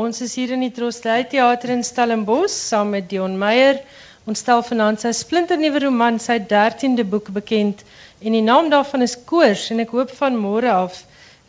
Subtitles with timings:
[0.00, 3.82] Ons is hier in die Trostdui Theater in Stellenbosch saam met Dion Meyer.
[4.24, 7.82] Ons stel vanaand sy splinternuwe roman, sy 13de boek bekend
[8.24, 11.02] en die naam daarvan is Koors en ek hoop van môre af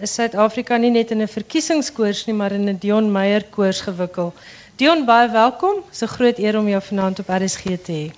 [0.03, 4.33] is Suid-Afrika nie net in 'n verkiesingskoors nie, maar in 'n Dion Meyer koors gewikkel.
[4.76, 5.76] Dion, baie welkom.
[5.88, 8.12] Dit is 'n groot eer om jou vanaand op RSG te hê.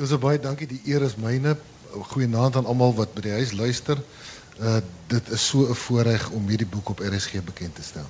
[0.00, 0.66] Ons baie dankie.
[0.66, 1.56] Die eer is myne.
[1.92, 3.98] Goeienaand aan almal wat by die huis luister.
[4.60, 8.08] Uh dit is so 'n voorreg om hierdie boek op RSG bekend te stel.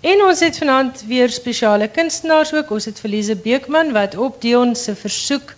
[0.00, 2.70] En ons het vanaand weer spesiale kunstenaars ook.
[2.70, 5.54] Ons het Verliese Beekman wat op Dion se versoek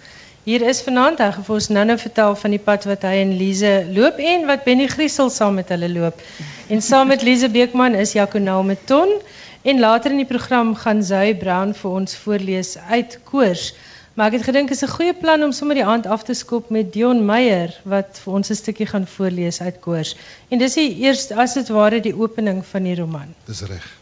[0.48, 1.20] hier is vanaand.
[1.20, 4.46] Hy gaan vir ons nou-nou vertel van die pad wat hy en Lize loop en
[4.48, 6.24] wat Benny Griesel saam met hulle loop.
[6.72, 9.12] En saam met Lize Beekman is Jaconaal Meton
[9.60, 13.74] en later in die program gaan Zoe Brown vir ons voorlees uit Koors.
[14.16, 16.70] Maar ek het gedink is 'n goeie plan om sommer die aand af te skop
[16.70, 20.16] met Dion Meyer wat vir ons 'n stukkie gaan voorlees uit Koors.
[20.48, 23.34] En dis die eerste as dit ware die opening van die roman.
[23.44, 23.99] Dis reg.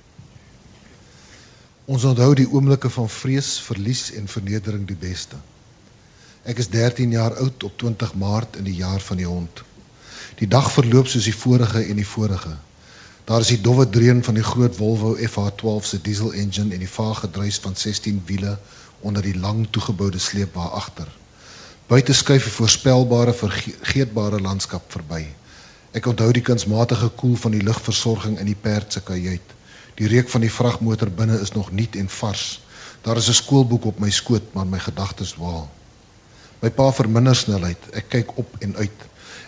[1.89, 5.39] Ons onthou die oomblikke van vrees, verlies en vernedering die beste.
[6.45, 9.63] Ek is 13 jaar oud op 20 Maart in die jaar van die hond.
[10.37, 12.53] Die dag verloop soos die vorige en die vorige.
[13.25, 16.93] Daar is die dowwe dreun van die groot Volvo FH12 se diesel engine en die
[16.93, 18.59] vaag gedruis van 16 wiele
[19.01, 21.09] onder die lang toegeboude sleepwa agter.
[21.89, 25.25] Buite skuif 'n voorspelbare vergeetbare landskap verby.
[25.93, 29.57] Ek onthou die kunsmatige koel van die lugversorging in die perd se kajuit.
[29.99, 32.61] Die reuk van die vragmotor binne is nog nuut en vars.
[33.03, 35.71] Daar is 'n skoolboek op my skoot, maar my gedagtes waal.
[36.63, 37.79] My pa verminder snelheid.
[37.93, 39.01] Ek kyk op en uit.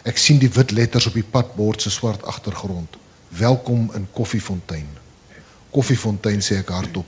[0.03, 2.97] Ek sien die wit letters op die padbord se swart agtergrond.
[3.29, 4.89] Welkom in Koffiefontein.
[5.71, 7.07] Koffiefontein sê ek hardop,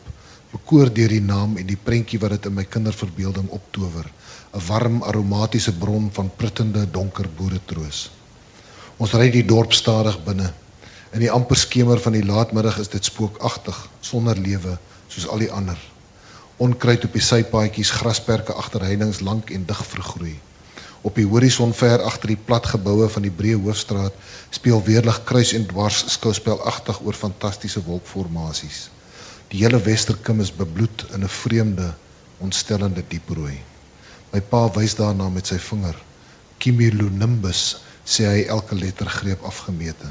[0.53, 4.07] bekoor deur die naam en die prentjie wat dit in my kinderverbeelding optower.
[4.53, 8.11] 'n Warm aromatiese bron van pruttende donker boeretroos.
[8.99, 10.53] Ons ry die dorp stadig binne.
[11.13, 14.79] In die amper skemer van die laatmiddag is dit spookagtig, sonder lewe,
[15.13, 15.77] soos al die ander.
[16.57, 20.33] Onkruid op die sypaadjies, grasperke agter heininge lank en dig vergroei.
[21.05, 24.17] Op die horison ver agter die plat geboue van die breë hoofstraat
[24.57, 28.87] speel weerlig kruis en dwars skouspelagtig oor fantastiese wolkformasies.
[29.53, 31.93] Die hele Westerkim is bebloed in 'n vreemde,
[32.41, 33.59] ontstellende dieprooi.
[34.33, 35.97] My pa wys daarna met sy vinger.
[36.59, 40.09] Cumulonimbus sê hy elke lettergreep afgemete.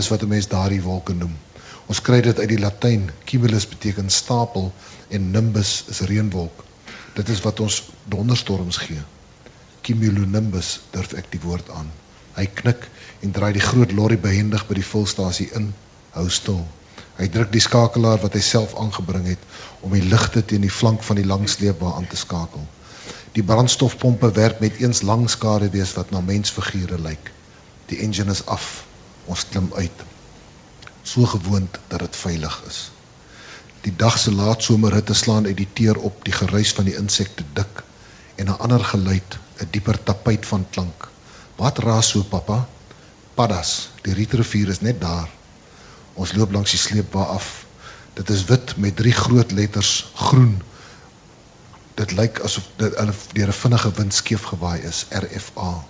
[0.00, 1.36] Dis wat 'n mens daardie wolke noem.
[1.86, 3.10] Ons kry dit uit die Latyn.
[3.24, 4.72] Cumulus beteken stapel
[5.08, 6.64] en nimbus is reënwolk.
[7.14, 9.02] Dit is wat ons donderstorms gee.
[9.82, 11.92] Cumulonimbus durf ek die woord aan.
[12.32, 12.88] Hy knik
[13.20, 15.74] en draai die groot lorry behendig by die volstasie in.
[16.16, 16.64] Hou stil.
[17.20, 19.48] Hy druk die skakelaar wat hy self aangebring het
[19.80, 22.64] om die ligte teen die flank van die langsleepwa aan te skakel.
[23.36, 27.34] Die brandstofpompe werk met eens lang skaduwees wat na mensfigure lyk.
[27.92, 28.88] Die engine is af
[29.30, 30.02] ons klim uit.
[31.02, 32.80] So gewoond dat dit veilig is.
[33.84, 37.44] Die dag se laat somerhitte slaan uit die teer op die geruis van die insekte
[37.56, 37.82] dik
[38.36, 41.08] en 'n ander geluid 'n dieper tapuit van klank.
[41.56, 42.68] Wat raas so pappa
[43.34, 45.28] paddas die rietrivier is net daar.
[46.14, 47.64] Ons loop langs die sleepwa af.
[48.14, 50.62] Dit is wit met drie groot letters groen.
[51.94, 52.92] Dit lyk asof dit
[53.32, 55.89] deur 'n vinnige wind skeef gewaai is RFA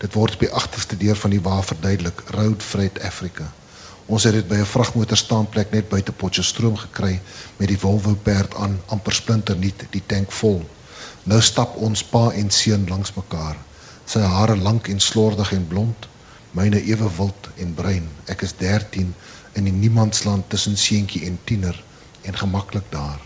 [0.00, 3.50] Dit word op die agterste deur van die wa verduidelik, Road Freight Africa.
[4.06, 7.20] Ons het dit by 'n vragmotor staanplek net buite Potchefstroom gekry
[7.56, 10.64] met die Volvo perd aan, amper splinter nuut, die tank vol.
[11.22, 13.56] Nou stap ons pa en seun langs mekaar.
[14.06, 16.08] Sy hare lank en slordig en blond,
[16.50, 18.08] myne ewe wild en bruin.
[18.26, 19.14] Ek is 13
[19.52, 21.84] in die niemandsland tussen seentjie en tiener
[22.22, 23.20] en gemaklik daar.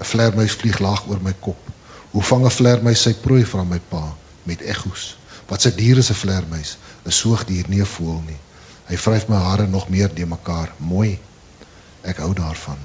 [0.00, 1.72] 'n Vlermuis vlieg laag oor my kop.
[2.10, 5.16] Hoe vang 'n vlermuis sy prooi van my pa met eggoes?
[5.46, 6.78] Wat se dier is 'n vleermuis?
[7.04, 8.40] 'n Soogdier nie 'n voël nie.
[8.86, 10.72] Hy vryf my hare nog meer de mekaar.
[10.76, 11.18] Mooi.
[12.00, 12.78] Ek hou daarvan.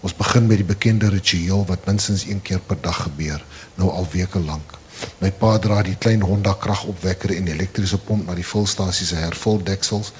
[0.00, 4.08] Ons begin met die bekende ritueel wat minstens een keer per dag gebeur, nou al
[4.12, 4.74] weke lank.
[5.20, 9.62] My pa dra die klein Honda kragopwekker en elektriese pomp na die volstasie se hervul
[9.70, 10.12] deksels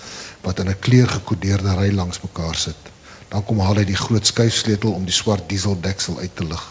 [0.47, 2.91] wat in 'n kleurgekodeerde ry langs mekaar sit.
[3.29, 6.65] Dan kom haal hy die groot skuifsleutel om die swart diesel deksel uit te lig.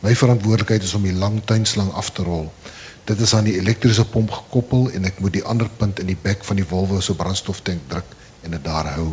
[0.00, 2.52] My verantwoordelikheid is om die lang tuinslang af te rol.
[3.04, 6.18] Dit is aan die elektriese pomp gekoppel en ek moet die ander punt in die
[6.22, 8.12] bek van die Volvo se brandstoftank druk
[8.46, 9.08] en dit daar hou.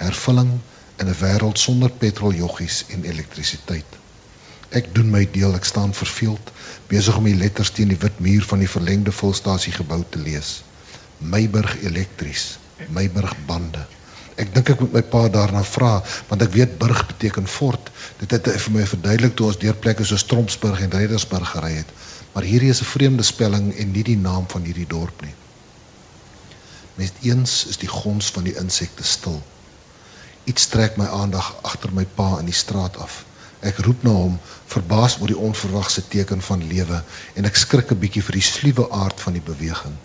[0.00, 0.54] Hervulling
[0.96, 3.98] in 'n wêreld sonder petroljoggies en elektrisiteit.
[4.70, 6.50] Ek doen my deel, ek staan verveeld
[6.88, 10.64] besig om die letters teen die wit muur van die verlengde volstasie gebou te lees.
[11.18, 12.58] Meiburg elektries,
[12.88, 13.86] Meiburg bande.
[14.36, 17.90] Ek dink ek moet my pa daarna vra want ek weet burg beteken fort.
[18.18, 21.92] Dit het vir my verduidelik toe ons deur plekke so Strompsburg en Reddersburg gery het
[22.38, 25.34] maar hierdie is 'n vreemde spelling en nie die naam van hierdie dorp nie.
[26.94, 29.42] Met eens is die gons van die insekte stil.
[30.44, 33.24] Iets trek my aandag agter my pa in die straat af.
[33.60, 37.02] Ek roep na hom, verbaas oor die onverwagse teken van lewe
[37.34, 39.96] en ek skrik 'n bietjie vir die sluwe aard van die beweging.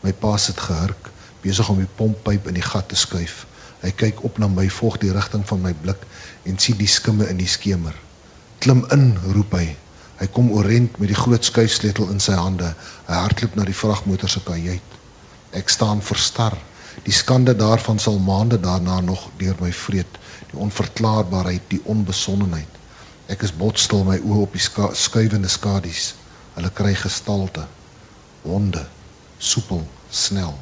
[0.00, 1.10] My pa sit gehurk,
[1.40, 3.46] besig om die pomppyp in die gat te skuif.
[3.82, 6.06] Hy kyk op na my, volg die rigting van my blik
[6.44, 7.94] en sien die skimme in die skemer.
[8.58, 9.76] Klim in, roep hy.
[10.20, 12.74] Hy kom oorent met die groot skuifsleutel in sy hande.
[13.08, 14.98] Hy hardloop na die vragmotor se kajuit.
[15.54, 16.56] Ek staan verstar.
[17.02, 20.18] Die skande daarvan sal maande daarna nog deur my vreet,
[20.52, 22.78] die onverklaarbaarheid, die onbesonnenheid.
[23.32, 26.12] Ek is botstil my oë op die ska skuivende skadies.
[26.54, 27.66] Hulle kry gestalte.
[28.44, 28.84] Honde,
[29.38, 30.54] soepel, snel.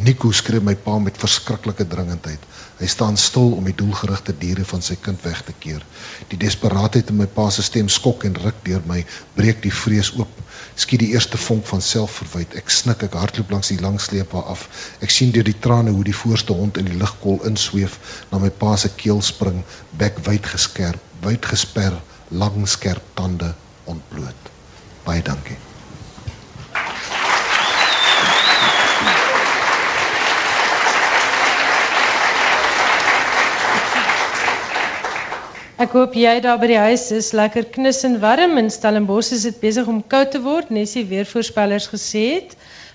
[0.00, 2.44] Nico skree my pa met verskriklike dringendheid.
[2.78, 5.82] Hy staan stil om die doelgerigte diere van sy kind weg te keer.
[6.30, 9.02] Die desperaatheid in my pa se stem skok en ruk deur my,
[9.36, 10.40] breek die vrees oop.
[10.80, 12.56] Skiet die eerste vonk van selfverwyd.
[12.56, 14.64] Ek snik, ek hardloop langs die lang sleepa af.
[15.04, 18.00] Ek sien deur die trane hoe die voorste hond in die ligkol insweef,
[18.32, 19.60] na my pa se keel spring,
[20.00, 22.00] bek wyd geskerp, wyd gesper,
[22.32, 23.52] lang skerp tande
[23.84, 24.54] ontbloot.
[25.04, 25.60] Baie dankie.
[35.80, 39.46] Ek hoop jy daar by die huis is lekker knus en warm in Stellenbosch is
[39.46, 42.50] dit besig om koud te word, Nessie weer voorspellers gesê het.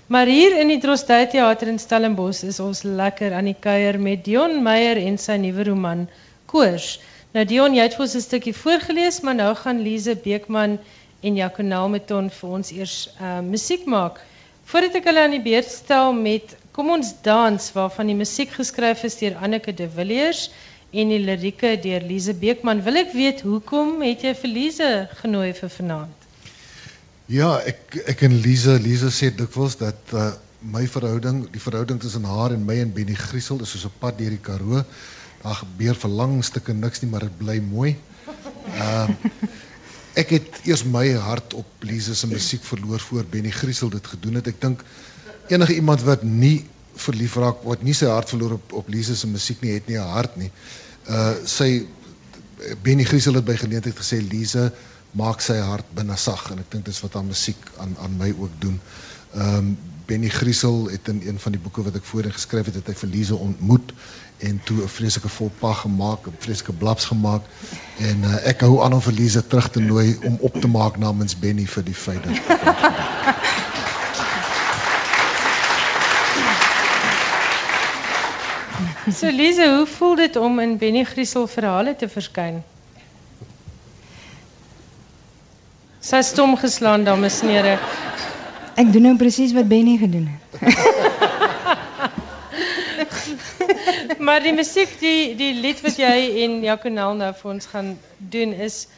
[0.06, 4.22] Maar hier in die Drostdy Theater in Stellenbosch is ons lekker aan die kuier met
[4.28, 6.04] Dion Meyer en sy nuwe roman
[6.46, 7.00] Koors.
[7.34, 10.78] Nou Dion, jy het vir ons 'n stukkie voorgeles, maar nou gaan Lize Beekman
[11.26, 14.22] en Jaco Nameton vir ons eers uh, musiek maak.
[14.70, 19.02] Voordat ek hulle aan die beurt stel met Kom ons dans waarvan die musiek geskryf
[19.08, 20.50] is deur Anneke de Villiers
[21.00, 22.80] en die lirieke deur Lize Beekman.
[22.86, 24.90] Wil ek weet hoekom het jy vir Lize
[25.20, 26.24] genooi vir vanaand?
[27.32, 30.30] Ja, ek ek en Lize, Lize sê dikwels dat uh,
[30.62, 34.18] my verhouding, die verhouding tussen haar en my en Benny Griesel is soos 'n pad
[34.18, 34.84] deur die Karoo.
[35.42, 37.96] Daar gebeur vir lang stukke niks nie, maar dit bly mooi.
[38.74, 39.54] Ehm uh,
[40.16, 44.40] ek het eers my hart op Lize se musiek verloor voor Benny Griesel dit gedoen
[44.40, 44.46] het.
[44.48, 44.80] Ek dink
[45.52, 46.64] enige iemand wat nie
[46.96, 49.98] verlief raak wat nie sy hart verloor op op Lise se musiek nie het nie
[49.98, 50.50] 'n hart nie.
[51.08, 51.86] Uh sy
[52.82, 54.72] Benny Griesel het by geleentheid gesê Lise
[55.16, 58.32] maak sy hart binne sag en ek dink dis wat haar musiek aan aan my
[58.38, 58.80] ook doen.
[59.36, 59.76] Um,
[60.06, 63.08] Benny Griesel het in een van die boeke wat ek voorheen geskryf het, het hy
[63.10, 63.92] Lise ontmoet
[64.38, 67.42] en toe 'n vreeslike volpag gemaak, 'n vreeslike blaps gemaak
[67.98, 70.96] en uh, ek hou aan om vir Lise terug te nooi om op te maak
[70.96, 72.36] namens Benny vir die feit dat
[79.12, 82.56] So Lise, hoe voel dit om in Benny Griesel verhale te verskyn?
[86.02, 87.76] Sy stom geslaan dames en here.
[88.74, 90.42] Ek doen nou presies wat Benny gedoen het.
[94.26, 98.58] maar die musiek die die lied wat jy en Jaconel nou vir ons gaan doen
[98.58, 98.88] is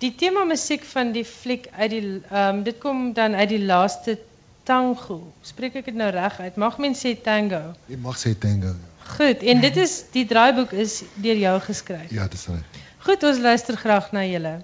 [0.00, 3.64] die tema musiek van die fliek uit die ehm um, dit kom dan uit die
[3.68, 4.16] laaste
[4.64, 5.26] tango.
[5.44, 6.56] Spreek ek dit nou reg uit?
[6.56, 7.76] Mag mens sê tango?
[7.92, 8.72] Jy mag sê tango.
[8.72, 8.97] Ja.
[9.16, 12.10] Goed, en dit is die draaiboek is deur jou geskryf.
[12.12, 12.84] Ja, dis reg.
[13.08, 14.58] Goed, ons luister graag na julle.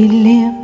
[0.00, 0.59] Is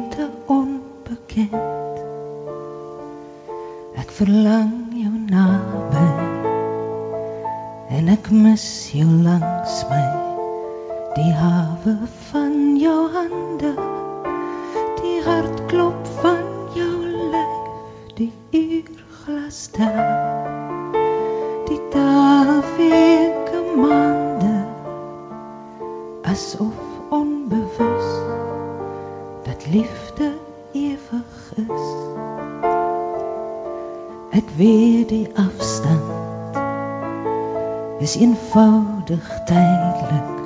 [39.06, 40.36] eenvoudig tydelik.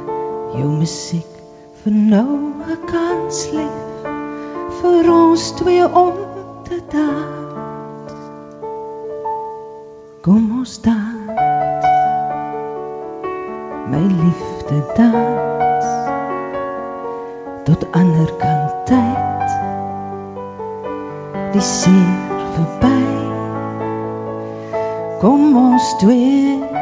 [0.52, 1.26] Jou musiek
[1.82, 4.04] vir nou 'n kans lief
[4.80, 6.12] vir ons twee om
[6.64, 8.12] te dans.
[10.22, 11.84] Kom ons dans,
[13.88, 15.88] my liefde dans
[17.64, 19.48] tot ander kant tyd
[21.52, 23.00] die seer verby
[25.20, 26.79] kom ons twee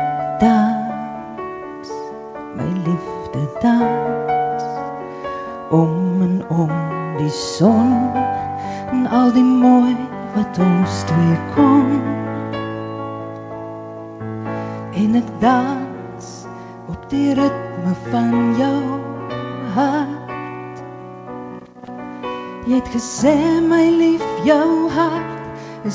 [23.19, 25.89] Jy het gesê my lief, jou hart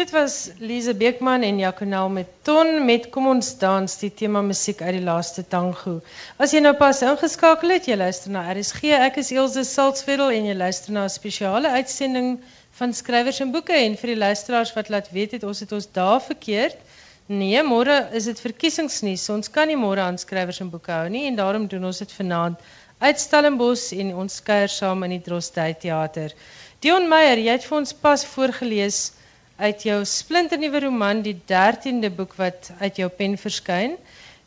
[0.00, 4.80] Dit was Lise Beekman en Jaconel met Ton met Kom ons dans die tema musiek
[4.80, 5.98] uit die laaste tango.
[6.40, 8.94] As jy nou pas ingeskakel het, jy luister na RSG.
[8.96, 12.40] Ek is Elsje Salzveld en jy luister na 'n spesiale uitsending
[12.80, 15.90] van skrywers en boeke en vir die luisteraars wat laat weet het ons het ons
[15.92, 16.80] daar verkeerd.
[17.26, 19.28] Nee, môre is dit verkiesingsnuus.
[19.28, 22.18] Ons kan nie môre aan skrywers en boeke hou nie en daarom doen ons dit
[22.22, 22.56] vanaand
[23.04, 26.32] uit Stellenbosch en ons kuier saam in die Drostdy Theater.
[26.80, 29.10] Dion Meyer, jy het vir ons pas voorgeles
[29.60, 33.96] uit jou splinternuwe roman die 13de boek wat uit jou pen verskyn.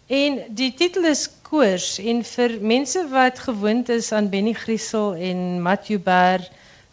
[0.07, 5.61] En die titel is Koors en vir mense wat gewoond is aan Benny Griesel en
[5.61, 6.41] Matthew Baer,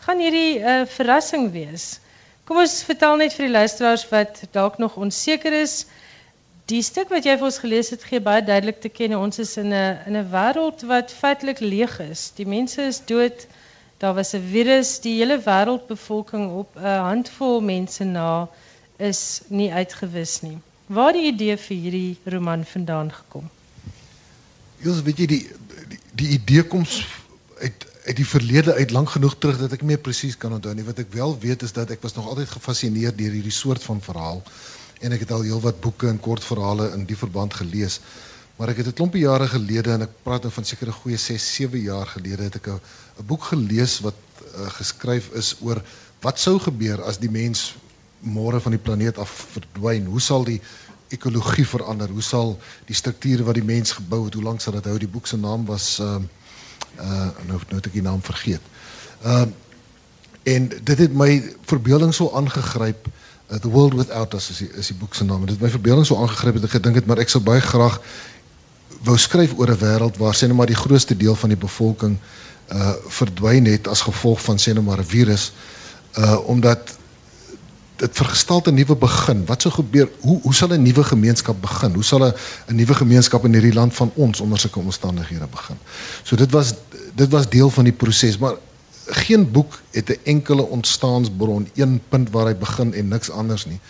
[0.05, 2.00] gaan hierdie 'n uh, verrassing wees.
[2.45, 5.87] Kom ons vertel net vir die luisteraars wat dalk nog onseker is.
[6.67, 9.57] Die stuk wat jy vir ons gelees het gee baie duidelik te ken ons is
[9.57, 12.31] in 'n in 'n wêreld wat feitelik leeg is.
[12.37, 13.47] Die mense is dood.
[14.00, 18.49] Daar was 'n virus, die hele wêreldbevolking op 'n handvol mense na
[18.97, 20.59] is nie uitgewis nie.
[20.87, 23.50] Waar die idee vir hierdie roman vandaan gekom?
[24.76, 25.49] Jules, weet jy die
[25.88, 26.85] die, die idee kom
[27.61, 30.75] uit uit die verlede uit lank genoeg terug dat ek nie meer presies kan onthou
[30.75, 30.85] nie.
[30.85, 34.00] Wat ek wel weet is dat ek was nog altyd gefassineerd deur hierdie soort van
[34.00, 34.42] verhaal
[35.00, 38.00] en ek het al heelwat boeke en kortverhale in die verband gelees.
[38.61, 41.55] Maar ek het 'n klompie jare gelede en ek praat nou van sekere goeie 6,
[41.55, 42.81] 7 jaar gelede het ek 'n
[43.19, 44.14] 'n boek gelees wat
[44.57, 45.83] uh, geskryf is oor
[46.21, 47.76] wat sou gebeur as die mens
[48.21, 50.05] môre van die planeet af verdwyn.
[50.05, 50.61] Hoe sal die
[51.09, 52.09] ekologie verander?
[52.09, 54.99] Hoe sal die strukture wat die mens gebou het, hoe lank sal dit hou?
[54.99, 56.29] Die boek se naam was ehm
[56.99, 58.61] uh, uh nou nou het ek die naam vergeet.
[59.23, 59.49] Ehm uh,
[60.43, 63.09] en dit het my verbeelding so aangegryp.
[63.50, 65.40] Uh, The World Without Us is die, is die boek se naam.
[65.40, 68.00] Dit het my verbeelding so aangegryp dat ek gedink het maar ek sou baie graag
[69.04, 72.16] wou skryf oor 'n wêreld waar sê net maar die grootste deel van die bevolking
[72.73, 75.52] uh verdwyn het as gevolg van sê net maar 'n virus
[76.19, 76.99] uh omdat
[78.00, 79.47] dit vergestel 'n nuwe begin.
[79.47, 80.09] Wat sou gebeur?
[80.21, 81.92] Hoe hoe sal 'n nuwe gemeenskap begin?
[81.95, 82.35] Hoe sal 'n
[82.69, 85.78] 'n nuwe gemeenskap in hierdie land van ons onder sulke omstandighede begin?
[86.23, 86.75] So dit was
[87.14, 88.54] dit was deel van die proses, maar
[89.07, 93.80] geen boek het 'n enkele ontstaansbron, een punt waar hy begin en niks anders nie.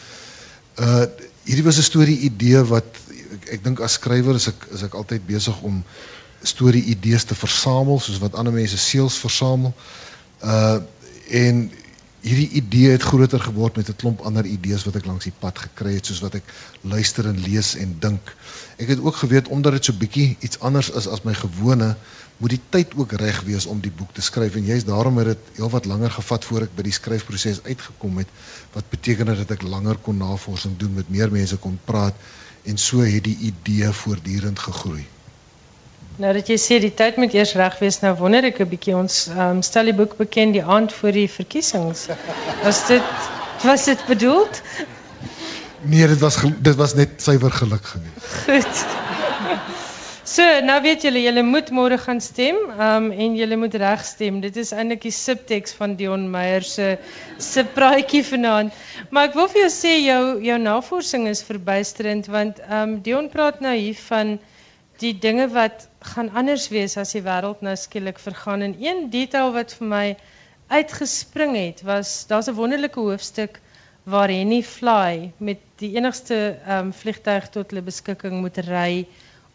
[0.81, 1.05] Uh
[1.45, 2.85] hierdie was 'n storie idee wat
[3.37, 5.83] ek, ek dink as skrywer is ek is ek altyd besig om
[6.43, 9.75] storie idees te versamel soos wat ander mense seels versamel.
[10.41, 10.81] Uh
[11.31, 11.69] en
[12.27, 15.59] hierdie idee het groter geword met 'n klomp ander idees wat ek langs die pad
[15.59, 16.45] gekry het soos wat ek
[16.83, 18.35] luister en lees en dink.
[18.77, 21.97] Ek het ook geweet omdat dit so bietjie iets anders is as my gewone,
[22.41, 25.27] moet die tyd ook reg wees om die boek te skryf en juist daarom het
[25.27, 28.29] dit heelwat langer gevat voor ek by die skryfproses uitgekom het
[28.73, 32.17] wat beteken dat ek langer kon navorsing doen met meer mense kon praat
[32.63, 35.07] en so het die idee voortdurend gegroei.
[36.21, 38.97] Nou dat jy sê die tyd moet eers reg wees, nou wonder ek 'n bietjie
[38.97, 42.09] ons um, stel die boek bekend die aand voor die verkiesings.
[42.63, 43.03] Was dit
[43.65, 44.63] was dit bedoeld?
[45.83, 48.45] Nee, dit was dit was net suiwer geluk geweest.
[48.45, 49.10] Goed.
[50.31, 54.37] So, nou weet julle, julle moet môre gaan stem, um, en julle moet reg stem.
[54.45, 56.85] Dit is eintlik die subtekst van Dion Meyer se
[57.43, 58.77] se praatjie vanaand.
[59.11, 63.59] Maar ek wil vir jou sê jou jou navorsing is verbuisterend want um, Dion praat
[63.65, 64.37] nou hier van
[65.03, 69.51] die dinge wat gaan anders wees as die wêreld nou skielik vergaan en een detail
[69.57, 70.05] wat vir my
[70.71, 73.59] uitgespring het was daar's 'n wonderlike hoofstuk
[74.07, 79.09] waar Henny Fly met die enigste um, vliegtuig tot hulle beskikking moet ry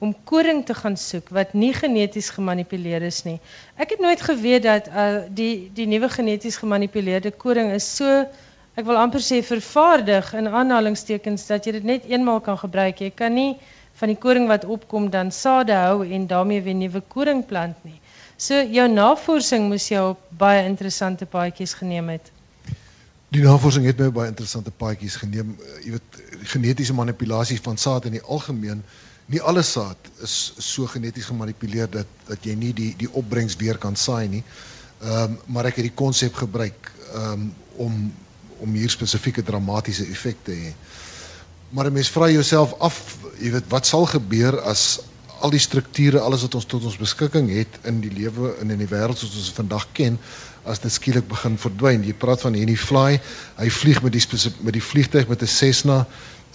[0.06, 3.40] om koring te gaan soek wat nie geneties gemanipuleer is nie.
[3.82, 8.26] Ek het nooit geweet dat uh, die die nuwe geneties gemanipuleerde koring is so
[8.76, 13.02] ek wil amper sê vervaardig in aanhalingstekens dat jy dit net eenmaal kan gebruik.
[13.02, 13.56] Jy kan nie
[14.00, 18.00] van die koring wat opkom dan sade hou en daarmee weer nuwe koring plant nie.
[18.38, 22.32] So jou navorsing moes jou op baie interessante paadjies geneem het.
[23.32, 25.56] Die navorsing het my baie interessante paadjies geneem.
[25.56, 26.22] Uh, Jy weet
[26.52, 28.84] genetiese manipulasie van saad in die algemeen
[29.26, 33.78] Nie alle saad is so geneties gemanipuleer dat dat jy nie die die opbrengs weer
[33.78, 34.44] kan saai nie.
[35.02, 38.14] Ehm um, maar ek het die konsep gebruik ehm um, om
[38.64, 40.74] om hier spesifieke dramatiese effekte te hê.
[41.70, 45.00] Maar 'n mens vra jouself af, jy weet, wat sal gebeur as
[45.40, 48.78] al die strukture, alles wat ons tot ons beskikking het in die lewe en in
[48.80, 50.20] die wêreld soos ons vandag ken,
[50.64, 52.04] as dit skielik begin verdwyn.
[52.04, 53.20] Jy praat van Henny Fly,
[53.58, 54.24] hy vlieg met die
[54.62, 56.06] met die vliegtyg met 'n Cessna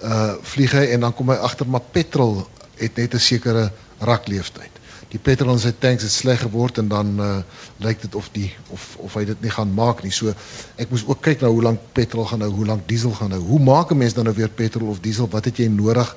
[0.02, 2.48] uh vlieg hy en dan kom hy agter maar petrol
[2.80, 4.80] het net 'n sekere rakleeftyd.
[5.10, 7.38] Die petrol in sy tanks het sleg geword en dan uh
[7.82, 10.12] lyk dit of die of of hy dit nie gaan maak nie.
[10.14, 10.34] So
[10.76, 13.40] ek moes ook kyk na hoe lank petrol gaan nou, hoe lank diesel gaan nou.
[13.40, 15.28] Hoe maak 'n mens dan nou weer petrol of diesel?
[15.28, 16.16] Wat het jy nodig?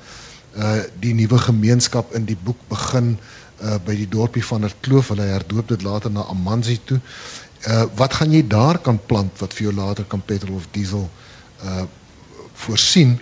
[0.56, 3.18] Uh die nuwe gemeenskap in die boek begin
[3.62, 5.08] uh by die dorpie van der Kloof.
[5.08, 7.00] Hulle herdoop dit later na Amanzi toe.
[7.66, 11.10] Uh wat gaan jy daar kan plant wat vir jou later kan petrol of diesel
[11.64, 11.82] uh
[12.54, 13.18] voorsien?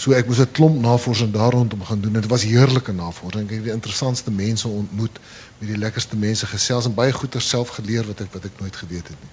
[0.00, 2.12] So ek moes 'n klomp navorsing daar rondom gaan doen.
[2.12, 3.44] Dit was heerlike navorsing.
[3.44, 5.18] Ek het die interessantste mense ontmoet,
[5.58, 8.76] met die lekkerste mense gesels en baie goeie self geleer wat ek wat ek nooit
[8.76, 9.32] geweet het nie.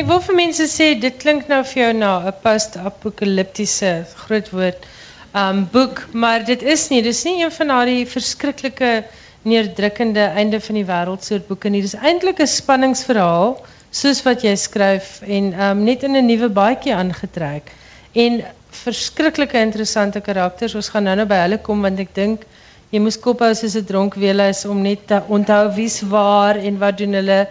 [0.00, 4.86] Ek wil vir mense sê dit klink nou vir jou na 'n post-apokaliptiese groot woord
[5.34, 7.02] um boek, maar dit is nie.
[7.02, 9.04] Dis nie een van daardie verskriklike
[9.42, 11.82] neerdrukkende einde van die wêreld soort boeke nie.
[11.82, 13.58] Dis eintlik 'n spanningsverhaal
[13.90, 17.72] soos wat jy skryf en um net in 'n nuwe baadjie aangetrek.
[18.12, 20.74] En verskriklike interessante karakters.
[20.74, 22.46] Ons gaan nou nou by hulle kom want ek dink
[22.90, 26.78] jy moes kop hou soos 'n dronk weelis om net te onthou wie's waar en
[26.78, 27.46] wat doen hulle.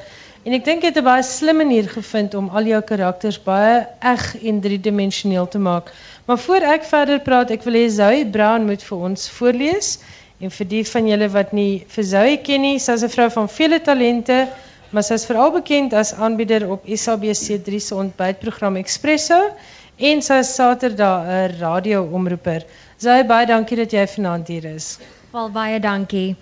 [0.46, 3.88] En ek dink jy het 'n baie slim manier gevind om al jou karakters baie
[4.02, 5.92] eg en driedimensioneel te maak.
[6.26, 10.00] Maar voor ek verder praat, ek wil hê Zoe Brown moet vir ons voorlees.
[10.40, 13.50] En vir die van julle wat nie vir Zoe ken nie, sy's 'n vrou van
[13.50, 14.48] vele talente,
[14.92, 19.52] maar sy's veral bekend as aanbieder op SABC3 se ontbytprogram Expresso
[20.00, 22.66] en sy is Saterdag 'n radio-omroeper.
[22.98, 25.00] Zoe, baie dankie dat jy vanaand hier is.
[25.32, 26.36] Wel baie dankie.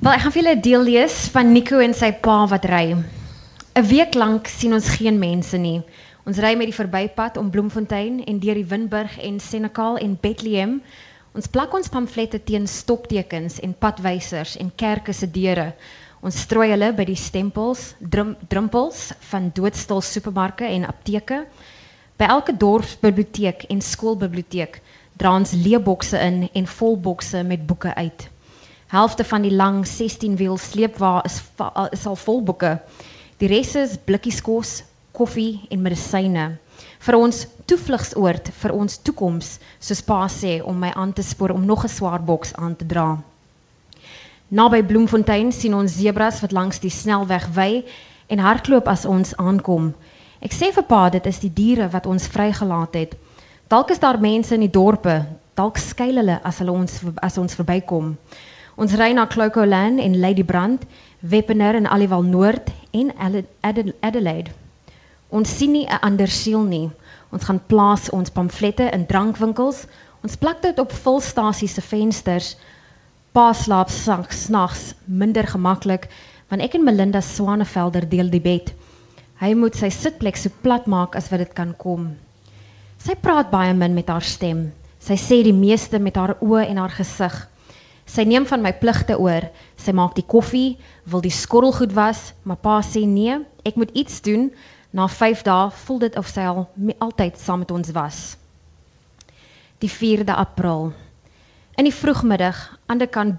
[0.00, 2.94] Wel ek gaan vir julle deel lees van Nico en sy pa wat ry.
[3.76, 5.82] 'n Week lank sien ons geen mense nie.
[6.26, 10.82] Ons ry met die verbypad om Bloemfontein en deur die Winburg en Senekal en Bethlehem
[11.38, 15.68] Ons plak ons pamflette teen stoptekens en padwysers en kerke se deure.
[16.24, 21.44] Ons strooi hulle by die stempels, drum, drumpels van doodstil supermarkte en apteke.
[22.18, 24.80] By elke dorpsbiblioteek en skoolbiblioteek
[25.16, 28.28] dra ons leebokse in en volbokse met boeke uit.
[28.90, 31.42] Helfte van die lang 16-wiel sleepwa is
[31.90, 32.78] is al vol boeke.
[33.38, 36.58] Die res is blikkies kos, koffie en medisyne
[37.06, 39.48] vir ons toevlugsoord vir ons toekoms,
[39.82, 42.86] soos pa sê om my aan te spoor om nog 'n swaar boks aan te
[42.86, 43.08] dra.
[44.50, 47.84] Naby Bloemfontein sien ons zebras wat langs die snelweg wy
[48.28, 49.94] en hardloop as ons aankom.
[50.40, 53.16] Ek sê vir pa dit is die diere wat ons vrygelaat het.
[53.68, 55.24] Dalk is daar mense in die dorpe,
[55.58, 58.12] dalk skuil hulle as hulle ons as ons verbykom.
[58.78, 60.84] Ons ry na Clocolan en Ladybrand,
[61.20, 64.54] Weppener en Aliwal Noord en Adelaide.
[65.28, 66.90] Ons sien nie 'n ander siel nie.
[67.32, 69.86] Ons gaan plaas ons pamflette in drankwinkels.
[70.22, 72.56] Ons plak dit op volstasie se vensters.
[73.32, 76.08] Pa slaap snags minder gemaklik
[76.48, 78.72] want ek en Melinda Swanevelder deel die bed.
[79.38, 82.10] Hy moet sy sitplek so plat maak as wat dit kan kom.
[82.98, 84.72] Sy praat baie min met haar stem.
[84.98, 87.36] Sy sê die meeste met haar oë en haar gesig.
[88.08, 89.46] Sy neem van my pligte oor.
[89.78, 94.18] Sy maak die koffie, wil die skottelgoed was, maar pa sê nee, ek moet iets
[94.26, 94.50] doen
[94.90, 96.62] Na 5 dae voel dit of sy al
[97.04, 98.38] altyd saam met ons was.
[99.84, 100.92] Die 4de April.
[101.76, 102.56] In die vroegmiddag
[102.88, 103.36] aan die kant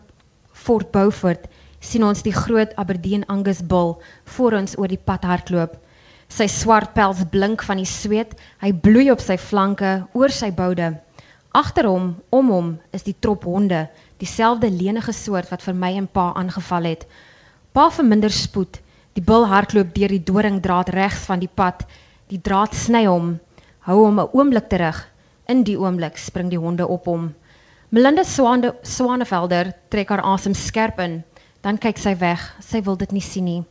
[0.53, 1.47] Fort Beaufort
[1.81, 3.95] sien ons die groot Aberdeen Angus bul
[4.35, 5.73] voor ons oor die pad hardloop.
[6.29, 10.93] Sy swart pels blink van die sweet, hy bloei op sy flanke, oor sy boude.
[11.53, 13.87] Agter hom, om hom, is die trop honde,
[14.21, 17.07] dieselfde lenige soort wat vir my en pa aangeval het.
[17.73, 18.81] Pa verminder spoed
[19.19, 21.81] Die bil hardloop deur die doringdraad regs van die pad.
[22.31, 23.33] Die draad sny hom,
[23.87, 24.99] hou hom 'n oomblik terug.
[25.53, 27.33] In die oomblik spring die honde op hom.
[27.89, 31.23] Melinda Swane Swanevelder trek haar asem skerp in.
[31.61, 32.39] Dan kyk sy weg.
[32.61, 33.63] Sy wil dit nie sien nie.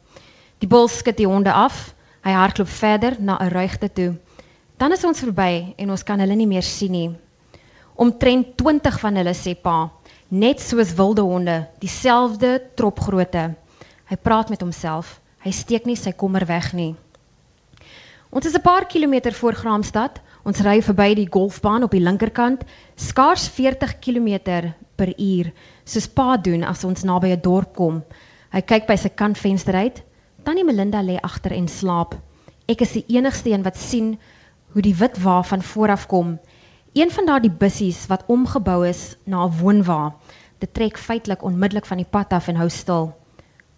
[0.61, 1.95] Die bil skud die honde af.
[2.25, 4.17] Hy hardloop verder na 'n ruigte toe.
[4.77, 7.11] Dan is ons verby en ons kan hulle nie meer sien nie.
[7.97, 9.91] Omtrent 20 van hulle sê pa,
[10.29, 13.55] net soos wilde honde, dieselfde tropgrootte.
[14.09, 15.21] Hy praat met homself.
[15.43, 16.95] Hy steek nie sy kommer weg nie.
[18.31, 20.21] Ons is 'n paar kilometer voor Graamsstad.
[20.45, 22.65] Ons ry verby die golfbaan op die linkerkant,
[22.97, 25.53] skaars 40 km per uur,
[25.85, 28.05] soos pa doen as ons naby 'n dorp kom.
[28.53, 30.03] Hy kyk by sy kantvenster uit.
[30.49, 32.15] Tannie Melinda lê agter en slaap.
[32.73, 34.15] Ek is die enigste een wat sien
[34.73, 36.31] hoe die wit wa van vooraf kom.
[36.97, 40.15] Een van daardie bussies wat omgebou is na 'n woonwa.
[40.59, 43.13] Dit trek feitelik onmiddellik van die pad af en hou stil.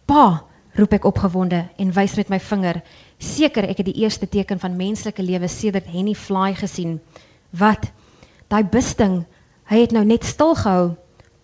[0.04, 0.44] "Pa!"
[0.78, 2.82] roep ek opgewonde en wys met my vinger.
[3.18, 7.00] Seker ek het die eerste teken van menslike lewe sedert Henny Fly gesien.
[7.50, 7.90] Wat?
[8.48, 9.26] Daai busding.
[9.64, 10.94] Hy het nou net stil gehou.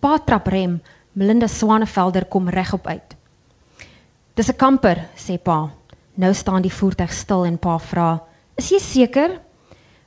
[0.00, 0.80] Pa trap rem.
[1.12, 3.15] Melinda Swanevelder kom regop uit.
[4.36, 5.70] Dis 'n kamper, sê pa.
[6.14, 8.20] Nou staan die voertuig stil en pa vra:
[8.54, 9.40] "Is jy seker?"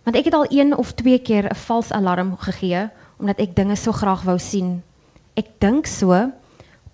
[0.04, 2.90] Want ek het al een of twee keer 'n vals alarm gegee
[3.20, 4.84] omdat ek dinge so graag wou sien.
[5.36, 6.32] Ek dink so.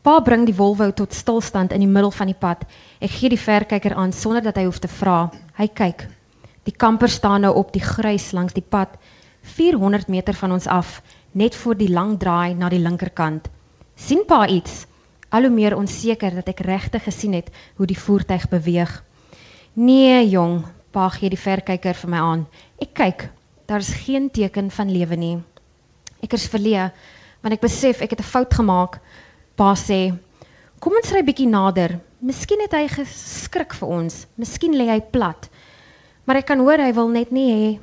[0.02, 2.64] Pa bring die Volvo tot stilstand in die middel van die pad.
[3.02, 5.30] Ek gee die verkyker aan sonder dat hy hoef te vra.
[5.58, 6.08] Hy kyk.
[6.64, 8.90] Die kamper staan nou op die grys langs die pad
[9.42, 13.50] 400 meter van ons af, net voor die lang draai na die linkerkant.
[13.96, 14.88] sien pa iets?
[15.36, 18.92] Al hoe meer onseker dat ek regtig gesien het hoe die voertuig beweeg.
[19.76, 20.62] Nee, jong,
[20.96, 22.46] pa gee die verkyker vir my aan.
[22.80, 23.26] Ek kyk.
[23.68, 25.36] Daar's geen teken van lewe nie.
[26.24, 26.92] Ek is verleë
[27.44, 29.02] want ek besef ek het 'n fout gemaak.
[29.56, 30.16] Pa sê:
[30.80, 32.00] "Kom ons ry bietjie nader.
[32.22, 34.26] Miskien het hy geskrik vir ons.
[34.38, 35.50] Miskien lê hy plat."
[36.26, 37.80] Maar ek kan hoor hy wil net nie hê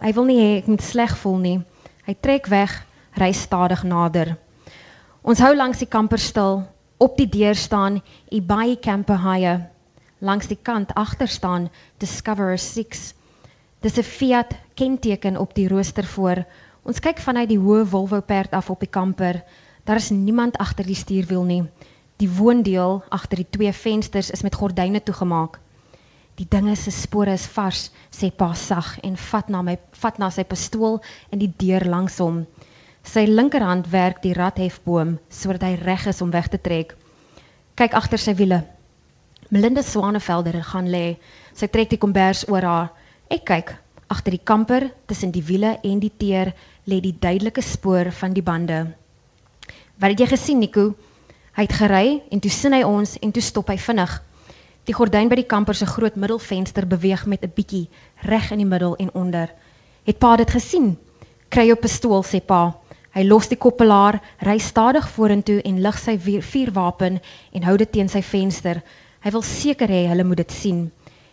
[0.00, 1.60] hy wil nie hê ek moet sleg voel nie.
[2.06, 2.86] Hy trek weg,
[3.18, 4.36] ry stadig nader.
[5.22, 6.64] Ons hou langs die kamper stil.
[6.98, 8.00] Op die deur staan
[8.34, 9.68] Ibai Camper Hire.
[10.18, 11.68] Langs die kant agter staan
[12.02, 13.14] Discoverer 6.
[13.86, 16.42] Dis 'n Fiat kenteken op die rooster voor.
[16.82, 19.44] Ons kyk vanuit die hoë Volvo perd af op die kamper.
[19.84, 21.62] Daar is niemand agter die stuurwiel nie.
[22.16, 25.60] Die woondeel agter die twee vensters is met gordyne toegemaak.
[26.34, 30.30] Die dinge se spore is vars, sê pa sag en vat na my vat na
[30.30, 32.46] sy pistool in die deur langs hom.
[33.02, 36.94] Sy linkerhand werk die radhefboom sodat hy reg is om weg te trek.
[37.74, 38.62] Kyk agter sy wiele.
[39.50, 41.16] Melinda Swanevelder gaan lê.
[41.52, 42.92] Sy trek die kombers oor haar.
[43.28, 43.74] Ek kyk
[44.12, 46.52] agter die kamper tussen die wiele en die teer
[46.86, 48.84] lê die duidelike spoor van die bande.
[49.98, 50.92] Wat het jy gesien, Nico?
[51.56, 54.12] Hy het gery en toe sien hy ons en toe stop hy vinnig.
[54.88, 57.88] Die gordyn by die kamper se groot middelvenster beweeg met 'n bietjie
[58.26, 59.48] reg in die middel en onder.
[60.04, 60.96] Het pa dit gesien?
[61.48, 62.74] Kry jou pistool, sê pa.
[63.12, 67.18] Hy los die koppelaar, ry stadig vorentoe en lig sy vuurwapen
[67.52, 68.80] en hou dit teen sy venster.
[69.20, 70.86] Hy wil seker hê hulle moet dit sien.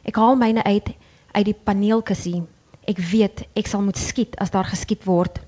[0.03, 0.89] Ek haal myne uit
[1.35, 2.41] uit die paneelkussie.
[2.89, 5.39] Ek weet ek sal moet skiet as daar geskiet word.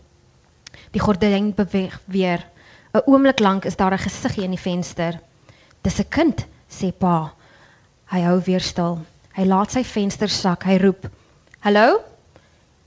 [0.95, 2.47] Die gordyn beweeg weer.
[2.93, 5.19] 'n Oomblik lank is daar 'n gesiggie in die venster.
[5.83, 7.33] Dis 'n kind, sê pa.
[8.11, 8.99] Hy hou weer stil.
[9.35, 10.63] Hy laat sy venster sak.
[10.63, 11.09] Hy roep:
[11.59, 11.99] "Hallo?"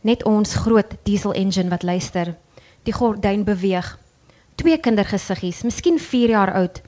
[0.03, 2.37] Net ons groot diesel engine wat luister.
[2.85, 3.99] Die gordyn beweeg.
[4.61, 6.83] Twee kindergesiggies, miskien 4 jaar oud.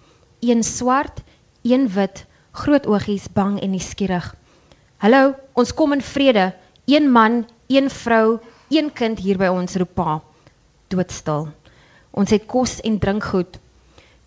[0.45, 1.23] Een swart,
[1.63, 4.35] een wit, groot oogies, bang en nuuskierig.
[4.97, 6.55] "Hallo, ons kom in vrede.
[6.85, 10.21] Een man, een vrou, een kind hier by ons," roep pa.
[10.89, 11.49] Doodstil.
[12.11, 13.59] Ons het kos en drinkgoed.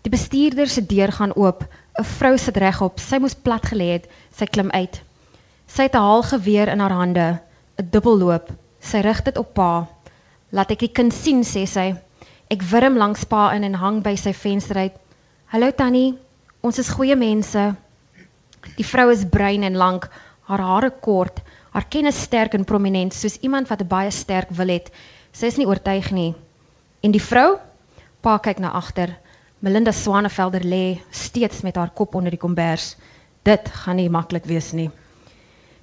[0.02, 1.64] Die bestuurder se deur gaan oop.
[1.98, 2.98] 'n Vrou sit regop.
[2.98, 4.08] Sy moes plat gelê het.
[4.32, 5.02] Sy klim uit.
[5.66, 7.40] Sy het 'n haalgeweer in haar hande,
[7.78, 8.50] 'n dubbelloop.
[8.80, 9.88] Sy rig dit op pa.
[10.52, 11.94] "Laat ek die kind sien," sê sy.
[12.50, 14.94] Ek wurm langs pa in en hang by sy venster uit.
[15.52, 16.18] "Hallo tannie,
[16.62, 17.76] ons is goeie mense."
[18.76, 20.08] Die vrou is bruin en lank,
[20.48, 24.90] haar hare kort, haar kennis sterk en prominent, soos iemand wat baie sterk wil het.
[25.32, 26.34] Sy is nie oortuig nie.
[27.02, 27.58] En die vrou?
[28.20, 29.16] Pa kyk na agter.
[29.60, 32.96] Melinda Swanevelder lê steeds met haar kop onder die kombers.
[33.44, 34.90] Dit gaan nie maklik wees nie.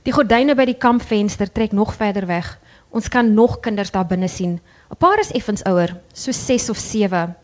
[0.03, 2.57] Die gordyne by die kampvenster trek nog verder weg.
[2.89, 4.59] Ons kan nog kinders daar binne sien.
[4.91, 7.35] 'n Paar is effens ouer, so 6 of 7.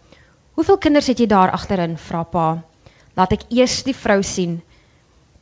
[0.53, 1.97] Hoeveel kinders het jy daar agterin?
[1.97, 2.63] vra pa.
[3.15, 4.61] Laat ek eers die vrou sien.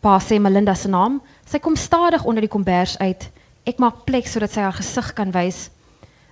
[0.01, 1.21] Pa sê Melinda se naam.
[1.45, 3.29] Sy kom stadig onder die kombers uit.
[3.65, 5.69] Ek maak plek sodat sy haar gesig kan wys.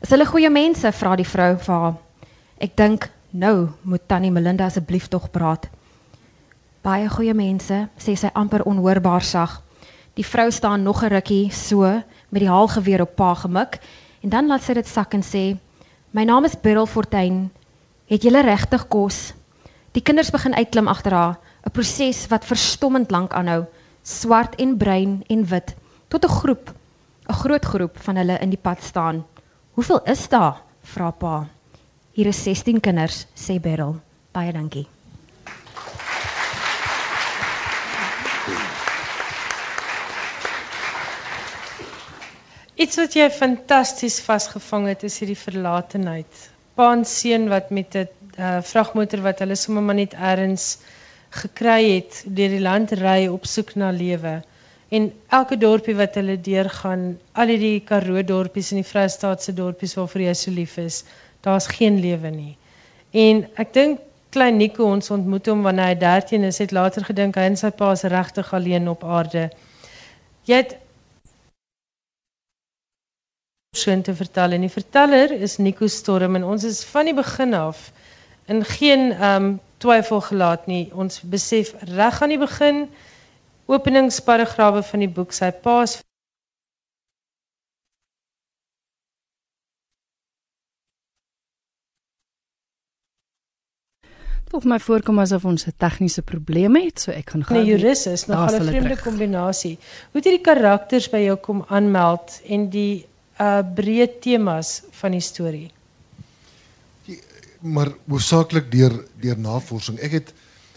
[0.01, 0.91] Is hulle goeie mense?
[0.91, 1.97] vra die vrou vir haar.
[2.60, 5.69] Ek dink nou moet tannie Melinda asseblief tog praat.
[6.82, 9.62] Baie goeie mense, sê sy amper onhoorbaar sag.
[10.15, 11.84] Die vrou staan nog 'n rukkie so
[12.30, 13.80] met die haalgeweer op pa gemik
[14.22, 15.58] en dan laat sy dit sak en sê:
[16.12, 17.50] "My naam is Beryl Fortuin.
[18.08, 19.34] Het julle regtig kos?"
[19.92, 23.65] Die kinders begin uitklim agter haar, 'n proses wat verstommend lank aanhou,
[24.04, 25.76] swart en bruin en wit,
[26.08, 26.74] tot 'n groep,
[27.30, 29.26] 'n groot groep van hulle in die pad staan.
[29.74, 31.48] "Hoeveel is daar?" vra pa.
[32.12, 34.00] "Hier is 16 kinders," sê Beryl.
[34.32, 34.88] "Baie dankie."
[42.80, 46.44] Iets wat jy fantasties vasgevang het is hierdie verlatenheid.
[46.80, 48.08] Pa en seun wat met 'n
[48.39, 50.78] uh, vragmotor wat hulle sommer maar net ergens
[51.42, 54.38] gekry het deur die land ry op soek na lewe.
[54.96, 60.22] En elke dorpie wat hulle deurgaan, al die Karoo dorpies en die Vrystaatse dorpies waarvoor
[60.30, 61.04] jy so lief is,
[61.44, 62.58] daar's geen lewe nie.
[63.12, 64.00] En ek dink
[64.32, 67.76] klein Nico ons ontmoet hom wanneer hy 13 is, het later gedink hy en sy
[67.76, 69.50] pa is regtig alleen op aarde.
[70.48, 70.80] Jy het
[73.69, 77.53] persoon te vertel en die verteller is Nico Storm en ons is van die begin
[77.53, 77.91] af
[78.49, 80.89] in geen um twyfel gelaat nie.
[80.91, 82.88] Ons besef reg aan die begin
[83.69, 85.99] openingsparagrawe van die boek sy pa's
[94.51, 97.58] Of my voorkom asof ons 'n tegniese probleem het, so ek gaan gou.
[97.58, 99.77] Nee, jurist is nog 'n vreemde kombinasie.
[100.12, 103.05] Hoe het hierdie karakters by jou kom aanmeld en die
[103.39, 105.69] uh breë temas van die storie?
[107.60, 109.99] Maar hoofsaaklik deur deur navorsing.
[109.99, 110.34] Ek het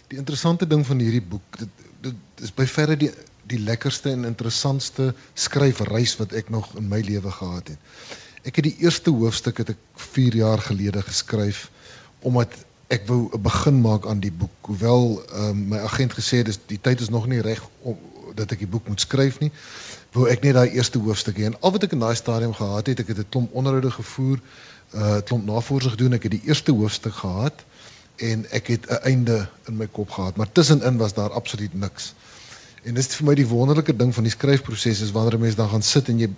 [0.08, 1.68] die interessante ding van hierdie boek, dit
[2.02, 3.12] dit is by verre die
[3.50, 7.78] die lekkerste en interessantste skryfreis wat ek nog in my lewe gehad het.
[8.46, 9.82] Ek het die eerste hoofstuk het ek
[10.14, 11.68] 4 jaar gelede geskryf
[12.22, 12.54] omdat
[12.94, 14.54] ek wou 'n begin maak aan die boek.
[14.60, 17.98] Hoewel um, my agent gesê het dis die tyd is nog nie reg om
[18.34, 19.50] dat ek die boek moet skryf nie,
[20.12, 21.48] wou ek net daai eerste hoofstuk hê.
[21.48, 24.38] En al wat ek in daai stadium gehad het, ek het 'n klomp onderhoude gevoer,
[24.38, 26.12] 'n uh, klomp navorsing gedoen.
[26.12, 27.64] Ek het die eerste hoofstuk gehad
[28.16, 32.14] en ek het 'n einde in my kop gehad, maar tussenin was daar absoluut niks.
[32.82, 35.68] En dis vir my die wonderlike ding van die skryfproses is wanneer 'n mens dan
[35.68, 36.30] gaan sit en jy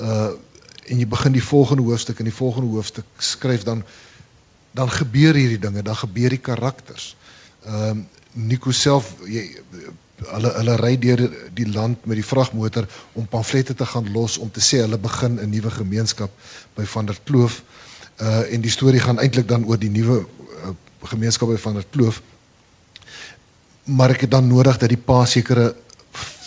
[0.00, 0.30] uh
[0.88, 3.84] en jy begin die volgende hoofstuk en die volgende hoofstuk skryf dan
[4.72, 7.16] dan gebeur hierdie dinge, dan gebeur die karakters.
[7.66, 9.60] Ehm um, Nico self jy
[10.26, 11.22] hulle hulle ry deur
[11.54, 15.38] die land met die vragmotor om pamflette te gaan los om te sê hulle begin
[15.38, 16.30] 'n nuwe gemeenskap
[16.74, 17.62] by Van der Kloof.
[18.20, 20.26] Uh en die storie gaan eintlik dan oor die nuwe
[20.64, 22.22] uh, gemeenskap by Van der Kloof.
[23.84, 25.74] Maar ek het dan nodig dat die pa sekere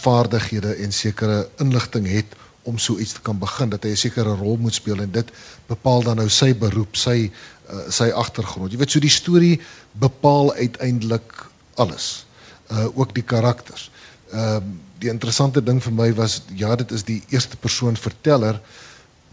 [0.01, 2.25] vaardighede en sekere inligting het
[2.63, 5.31] om so iets te kan begin dat hy 'n sekere rol moet speel en dit
[5.67, 7.31] bepaal dan nou sy beroep, sy
[7.69, 8.71] uh, sy agtergrond.
[8.71, 9.61] Jy weet so die storie
[9.93, 12.25] bepaal uiteindelik alles.
[12.71, 13.89] Uh ook die karakters.
[14.31, 18.59] Ehm uh, die interessante ding vir my was ja, dit is die eerste persoon verteller,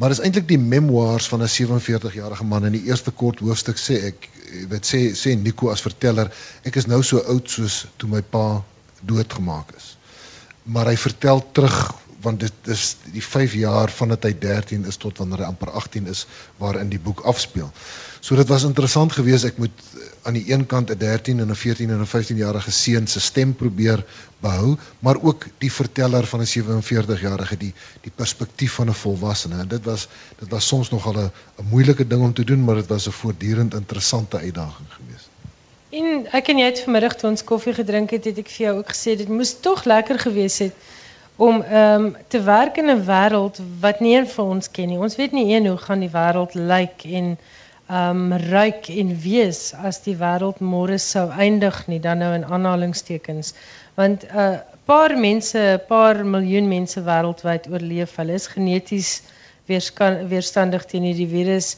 [0.01, 3.99] maar dis eintlik die memoirs van 'n 47-jarige man in die eerste kort hoofstuk sê
[4.09, 4.29] ek
[4.71, 6.33] weet sê sê Nico as verteller,
[6.65, 8.63] ek is nou so oud soos toe my pa
[9.01, 9.97] doodgemaak is.
[10.63, 15.19] Maar hy vertel terug want dit is die 5 jaar vandat hy 13 is tot
[15.19, 16.27] wanneer hy amper 18 is
[16.59, 17.71] waarin die boek afspeel.
[18.21, 19.85] So dit was interessant geweest ek moet
[20.27, 23.21] aan die een kant 'n 13 en 'n 14 en 'n 15 jarige seun se
[23.21, 24.05] stem probeer
[24.41, 29.59] behou, maar ook die verteller van 'n 47 jarige die die perspektief van 'n volwassene.
[29.59, 32.75] En dit was dit was soms nogal 'n 'n moeilike ding om te doen, maar
[32.75, 35.29] dit was 'n voortdurend interessante uitdaging geweest.
[35.91, 38.79] En ek en jy het vanmiddag toe ons koffie gedrink het, het ek vir jou
[38.79, 40.75] ook gesê dit moes tog lekker geweest het
[41.39, 44.99] om um, te werken in een wereld wat niet een van ons ken nie.
[44.99, 47.39] Ons weet niet een hoe gaan die wereld lyk en
[47.91, 53.55] um ruik en wees as die wêreld môre sou eindig nie dan nou in aanhalingstekens.
[53.95, 58.17] Want 'n uh, paar mense, 'n paar miljoen mense wêreldwyd oorleef.
[58.17, 59.23] Hulle is geneties
[60.29, 61.77] weerstandig teen hierdie virus.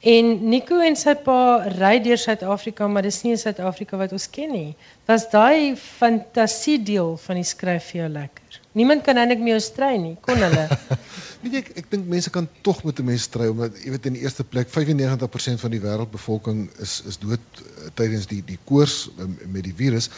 [0.00, 4.30] En Nico en sy pa ry deur Suid-Afrika, maar dis nie 'n Suid-Afrika wat ons
[4.30, 4.74] ken nie.
[5.06, 8.45] Was daai fantasie deel van die skryf vir jou lekker?
[8.76, 10.66] Niemand kan eintlik met jou stry nie, kon hulle.
[11.42, 14.08] Weet jy ek ek dink mense kan tog met 'n mens stry omdat jy weet
[14.10, 18.58] in die eerste plek 95% van die wêreldbevolking is is dood uh, tydens die die
[18.68, 20.10] koors uh, met die virus.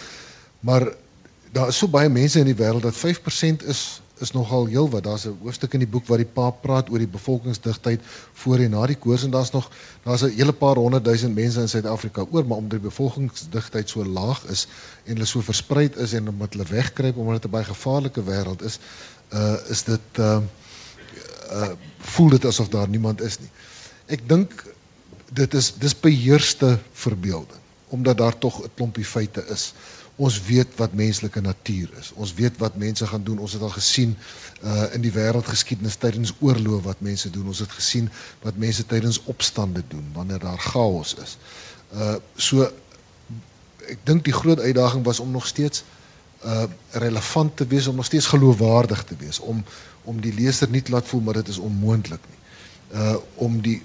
[0.60, 0.88] Maar
[1.52, 5.04] daar is so baie mense in die wêreld dat 5% is is nogal heel wat.
[5.04, 8.00] Daar's 'n hoofstuk in die boek waar die pa praat oor die bevolkingsdigtheid
[8.32, 9.70] voor en na die koers en daar's nog
[10.02, 14.04] daar's 'n hele paar honderd duisend mense in Suid-Afrika oor, maar omdat die bevolkingsdigtheid so
[14.04, 14.66] laag is
[15.04, 18.62] en hulle so verspreid is en omdat hulle wegkruip omdat dit 'n baie gevaarlike wêreld
[18.62, 18.78] is,
[19.32, 20.40] uh is dit uh
[21.50, 23.50] uh voel dit asof daar niemand is nie.
[24.06, 24.64] Ek dink
[25.32, 29.72] dit is dis beheerste verbeelding omdat daar tog 'n klompie feite is
[30.18, 32.10] ons weet wat menslike natuur is.
[32.18, 33.38] Ons weet wat mense gaan doen.
[33.38, 34.16] Ons het al gesien
[34.66, 37.46] uh in die wêreldgeskiedenis tydens oorloë wat mense doen.
[37.46, 38.08] Ons het gesien
[38.42, 41.36] wat mense tydens opstande doen wanneer daar chaos is.
[41.94, 42.66] Uh so
[43.86, 45.84] ek dink die groot uitdaging was om nog steeds
[46.44, 46.66] uh
[46.98, 49.64] relevant te wees, om nog steeds geloofwaardig te wees, om
[50.02, 52.40] om die leser nie te laat voel maar dit is onmoontlik nie.
[52.98, 53.82] Uh om die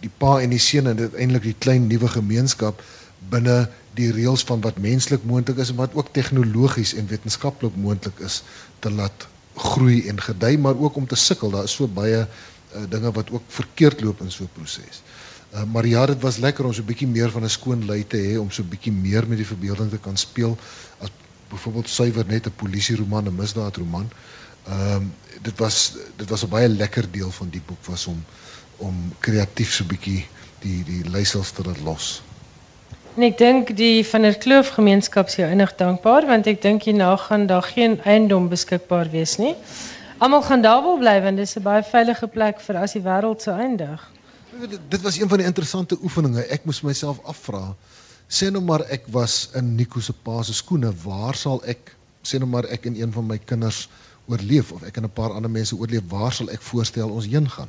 [0.00, 2.80] die pa en die seun en dit eintlik die klein nuwe gemeenskap
[3.28, 8.18] binne die reëls van wat menslik moontlik is en wat ook tegnologies en wetenskaplik moontlik
[8.28, 8.42] is
[8.84, 12.82] te laat groei en gedei maar ook om te sukkel daar is so baie uh,
[12.88, 15.02] dinge wat ook verkeerd loop in so 'n proses.
[15.54, 18.06] Uh, maar ja dit was lekker om so 'n bietjie meer van 'n skoon lei
[18.06, 20.58] te hê om so 'n bietjie meer met die verbeelding te kan speel
[20.98, 21.10] as
[21.48, 24.10] byvoorbeeld suiwer net 'n polisieroman 'n misdaadroman.
[24.68, 28.24] Ehm um, dit was dit was 'n baie lekker deel van die boek was om
[28.76, 30.26] om kreatief so 'n bietjie
[30.58, 32.22] die die leiersels te laat los.
[33.16, 36.82] En ek dink die van der Kloof gemeenskap is jou enig dankbaar want ek dink
[36.84, 39.54] hierna gaan daar geen eiendom beskikbaar wees nie.
[40.20, 43.00] Almal gaan daar wil bly want dit is 'n baie veilige plek vir as die
[43.00, 44.04] wêreld sou eindig.
[44.88, 46.44] Dit, was een van die interessante oefeninge.
[46.44, 47.74] Ek moes myself afvra.
[48.28, 52.38] Sê nou maar ek was in Nico se pa se skoene, waar sal ek sê
[52.38, 53.88] nou maar ek en een van my kinders
[54.28, 57.48] oorleef of ek en 'n paar ander mense oorleef, waar sal ek voorstel ons heen
[57.50, 57.68] gaan?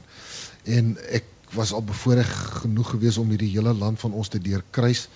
[0.63, 5.07] En ek was al bevoorreg genoeg geweest om hierdie hele land van ons te deurkruis.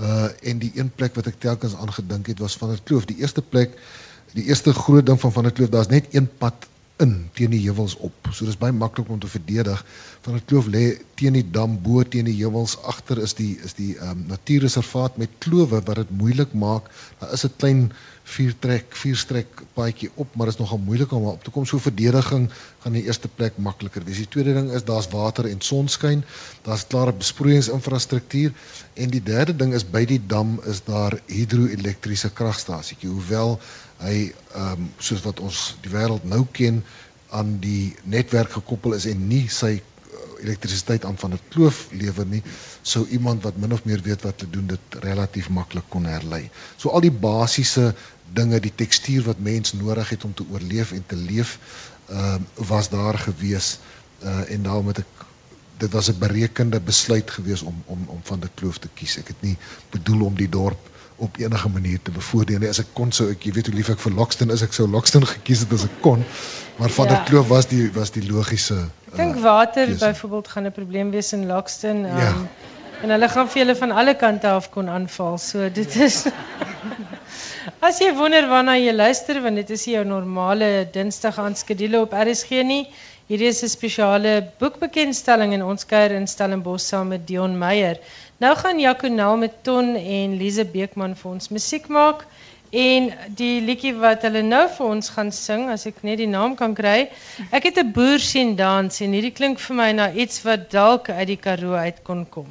[0.00, 3.04] Uh en die een plek wat ek telkens aan gedink het was van der Kloof.
[3.04, 3.76] Die eerste plek,
[4.32, 6.66] die eerste groot ding van van der Kloof, daar's net een pad
[7.00, 8.28] in teen die heuwels op.
[8.30, 9.80] So dis baie maklik om te verdedig.
[10.24, 10.84] Van der Kloof lê
[11.20, 15.16] teen die dam, bo teen die heuwels, agter is die is die ehm um, natuurreservaat
[15.20, 16.90] met klowe wat dit moeilik maak.
[17.20, 17.90] Daar is 'n klein
[18.30, 21.66] vier trek vier strek paadjie op maar dit is nogal moeilik om op te kom
[21.66, 22.46] so verdediging
[22.84, 24.20] gaan die eerste plek makliker wees.
[24.22, 26.24] Die tweede ding is daar's water en sonskyn.
[26.66, 28.52] Daar's klare besproeiingsinfrastruktuur
[28.94, 32.98] en die derde ding is by die dam is daar hidroelektriese kragstasie.
[33.02, 33.58] Hoewel
[34.00, 36.84] hy ehm um, soos wat ons die wêreld nou ken
[37.30, 39.78] aan die netwerk gekoppel is en nie sy
[40.42, 42.42] elektrisiteit aan van 'n kloof lewer nie,
[42.82, 46.50] sou iemand wat min of meer weet wat te doen dit relatief maklik kon herlei.
[46.76, 47.94] So al die basiese
[48.32, 51.58] dinge, die tekstuur wat mens nodig het om te oorleef en te leef,
[52.08, 53.78] ehm uh, was daar gewees
[54.22, 55.26] uh en daarom het ek
[55.78, 59.16] dit was 'n berekende besluit gewees om om om van die kloof te kies.
[59.16, 59.56] Ek het nie
[59.90, 60.89] bedoel om die dorp
[61.20, 62.64] op enige manier te bevoordeel.
[62.68, 64.88] As ek kon sou ek, jy weet hoe lief ek vir Lockston is, ek sou
[64.88, 66.24] Lockston gekies het as ek kon.
[66.80, 67.14] Maar van ja.
[67.14, 70.72] der Kloof was die was die logiese Ek dink uh, water uh, byvoorbeeld gaan 'n
[70.72, 72.04] probleem wees in Lockston.
[72.04, 72.34] Um, ja.
[73.02, 75.38] En hulle gaan vir julle van alle kante af kon aanval.
[75.38, 76.26] So dit is
[77.86, 82.12] As jy wonder waarna jy luister want dit is jou normale Dinsdag aan skedule op
[82.12, 82.84] RSG nie.
[83.30, 87.96] Hierdie is 'n spesiale boekbekendstelling in ons kuier in Stellenbosch saam met Dion Meyer.
[88.40, 92.22] Nou gaan Jaconel met Ton en Lize Beekman vir ons musiek maak
[92.72, 96.54] en die liedjie wat hulle nou vir ons gaan sing as ek net die naam
[96.56, 97.10] kan kry.
[97.52, 101.10] Ek het 'n boer sien dans en hierdie klink vir my na iets wat dalk
[101.10, 102.48] uit die Karoo uit kon kom.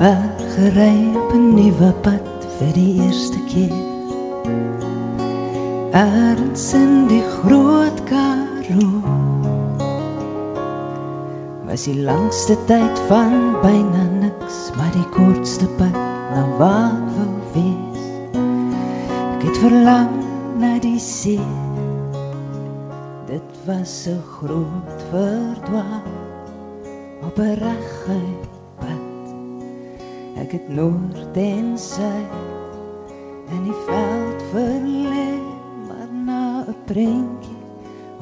[0.00, 3.76] Vergery op 'n nuwe pad vir die eerste keer.
[5.96, 9.00] Erns in die groot Karoo.
[11.70, 15.96] Was die langste tyd van byna niks, maar die kortste pad
[16.34, 18.04] na waar ek wou wees.
[19.30, 20.12] Ek het verlang
[20.60, 21.40] na die see.
[23.30, 26.04] Dit was so groot verdwaal
[27.24, 28.50] op 'n reguit
[30.40, 32.49] Ek het noord en suid
[33.50, 35.30] in die veld verlê,
[35.88, 37.62] maar na 'n prentjie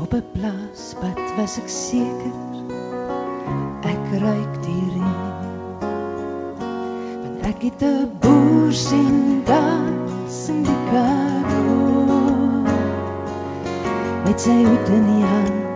[0.02, 2.36] op 'n plaaspad was ek seker
[3.92, 5.40] ek ruik die reën.
[7.22, 12.62] Want ek het 'n boer sien dans in die Karoo
[14.24, 15.67] met sy hoed in die hand,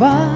[0.00, 0.29] hier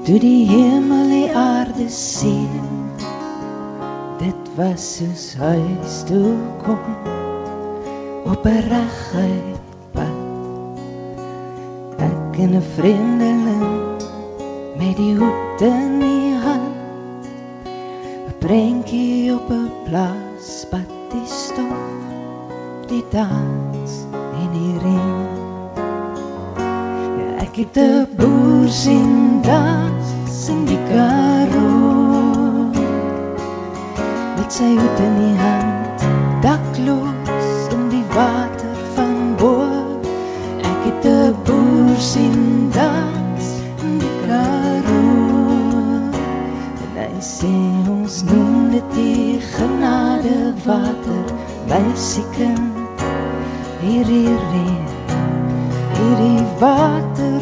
[0.00, 2.62] Toe die hemel die aarde sien.
[4.16, 6.32] Dit was soos huis toe
[6.62, 6.80] kom
[8.24, 9.60] op 'n reguit
[9.92, 10.80] pad.
[12.08, 14.00] Ek en 'n vriendeling
[14.80, 17.28] met die hoed in die hand.
[17.68, 21.84] 'n Prentjie op 'n plaas, pad die stof,
[22.88, 23.92] die dans
[24.40, 25.09] in die ring
[27.60, 32.70] het 'n boer sien dans in die karoo.
[34.36, 36.00] Met sy hoed in die hand,
[36.40, 39.52] dakloos in die water van bo.
[40.70, 43.44] Ek het 'n boer sien dans
[43.84, 46.08] in die karoo.
[46.84, 47.54] En hy sê
[47.88, 51.24] ons noem dit die genade water,
[51.68, 52.60] by seker.
[53.80, 54.88] Hier hier hier,
[55.96, 57.09] hierdie water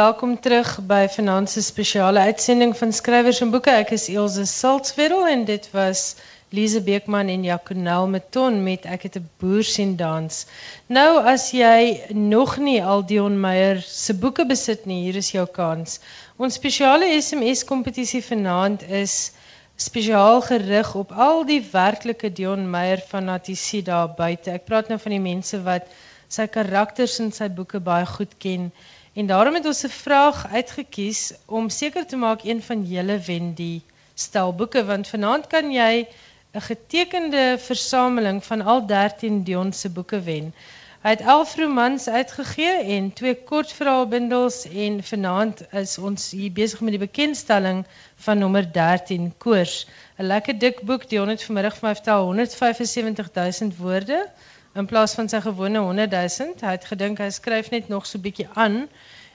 [0.00, 3.72] Welkom terug by Finanse spesiale uitsending van skrywers en boeke.
[3.82, 6.14] Ek is Elsje Salzwetel en dit was
[6.56, 10.46] Lise Beekman en Jaconel Meton met Ek het 'n boer sien dans.
[10.86, 15.44] Nou as jy nog nie al Dion Meyer se boeke besit nie, hier is jou
[15.46, 16.00] kans.
[16.38, 19.32] Ons spesiale SMS kompetisie vanaand is
[19.76, 24.50] spesiaal gerig op al die werklike Dion Meyer fanatisie daar buite.
[24.50, 25.92] Ek praat nou van die mense wat
[26.28, 28.72] sy karakters in sy boeke baie goed ken.
[29.12, 33.54] En daarom het ons 'n vraag uitgekies om seker te maak een van julle wen
[33.54, 33.82] die
[34.14, 36.06] stel boeke want vanaand kan jy
[36.54, 40.54] 'n getekende versameling van al 13 Dion se boeke wen.
[41.02, 46.90] Hy het 11 romans uitgegee en twee kortverhaalbundels en vanaand is ons hier besig met
[46.90, 47.86] die bekendstelling
[48.16, 49.86] van nommer 13 Koors.
[50.18, 54.28] 'n Lekker dik boek, Dion het vanmiddag vir my vertel 175000 woorde
[54.74, 56.54] in plaas van sy gewone 100 000.
[56.60, 58.84] Hy het gedink hy skryf net nog so bietjie aan.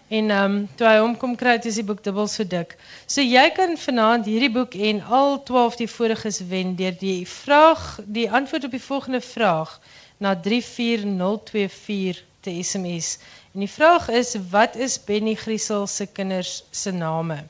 [0.08, 2.76] En ehm um, toe hy hom kom kry, het is die boek dubbel so dik.
[3.10, 8.00] So jy kan vanaand hierdie boek en al 12 die voriges wen deur die vraag,
[8.06, 9.80] die antwoord op die volgende vraag
[10.22, 13.18] na 34024 te SMS.
[13.54, 17.44] En die vraag is wat is Benny Griesel se kinders se name?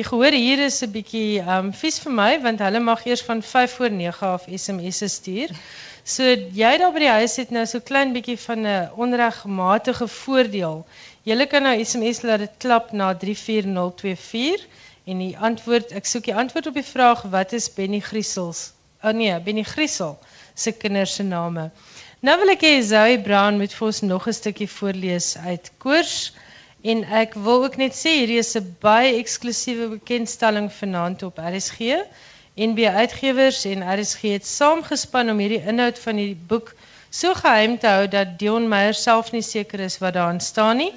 [0.00, 3.42] Die gehoor hier is 'n bietjie um, vies vir my want hulle mag eers van
[3.44, 5.50] 5 voor 9 af SMS'e stuur.
[6.12, 6.24] So
[6.60, 10.86] jy daar by die huis het nou so klein bietjie van 'n onregmatige voordeel.
[11.28, 14.64] Jy kan nou SMS laat dit klap na 34024
[15.04, 18.72] en die antwoord ek soek die antwoord op die vraag wat is Benny Griesels?
[19.04, 20.18] Oh nee, Benny Griesel
[20.54, 21.70] se kinders se name.
[22.20, 26.32] Nou wil ek hê Zoe Brown moet vir ons nog 'n stukkie voorlees uit Koors
[26.82, 32.00] en ek wil ook net sê hierdie is 'n baie eksklusiewe bekendstelling vanaand op RSG.
[32.56, 36.74] NB Uitgewers en RSG het saamgespan om hierdie inhoud van die boek
[37.10, 40.92] so geheim te hou dat Dion Meyer self nie seker is wat daarin staan nie.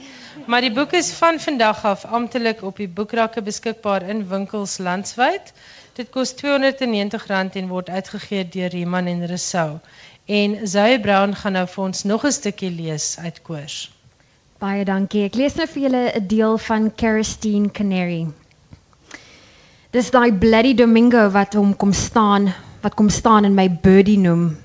[0.45, 5.53] Maar die boek is van vandag af amptelik op die boekrakke beskikbaar in winkels landwyd.
[5.93, 9.79] Dit kos R290 en word uitgegee deur Riemann en Rousseau.
[10.25, 13.91] En Zoe Brown gaan nou vir ons nog 'n stukkie lees uit Koors.
[14.63, 15.25] Baie dankie.
[15.27, 18.27] Ek lees nou vir julle 'n deel van Kerstine Canary.
[19.91, 22.47] Dis daai bloody Domingo wat hom kom staan,
[22.81, 24.55] wat kom staan en my birdie noem.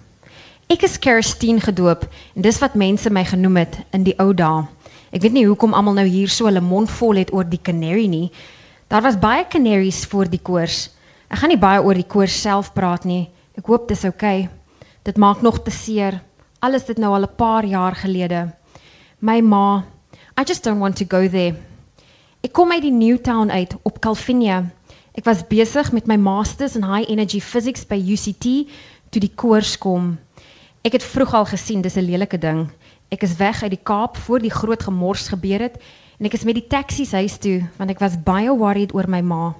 [0.70, 4.68] Ek is Kerstine gedoop en dis wat mense my genoem het in die ou dae.
[5.10, 8.06] Ek weet nie hoekom almal nou hier so hulle mond vol het oor die canary
[8.06, 8.30] nie.
[8.86, 10.90] Daar was baie canaries voor die koors.
[11.28, 13.26] Ek gaan nie baie oor die koors self praat nie.
[13.58, 14.46] Ek hoop dis oukei.
[14.46, 14.86] Okay.
[15.02, 16.22] Dit maak nog te seer.
[16.62, 18.57] Alles dit nou al 'n paar jaar gelede.
[19.20, 19.82] My ma,
[20.36, 21.56] I just don't want to go there.
[22.46, 24.60] Ek kom uit die Newtown uit op Calvinia.
[25.18, 28.46] Ek was besig met my masters in high energy physics by UCT
[29.10, 30.12] toe die koors kom.
[30.86, 32.68] Ek het vroeg al gesien dis 'n lelike ding.
[33.10, 35.82] Ek is weg uit die Kaap voor die groot gemors gebeur het
[36.20, 39.20] en ek is met die taksies huis toe want ek was baie worried oor my
[39.20, 39.56] ma.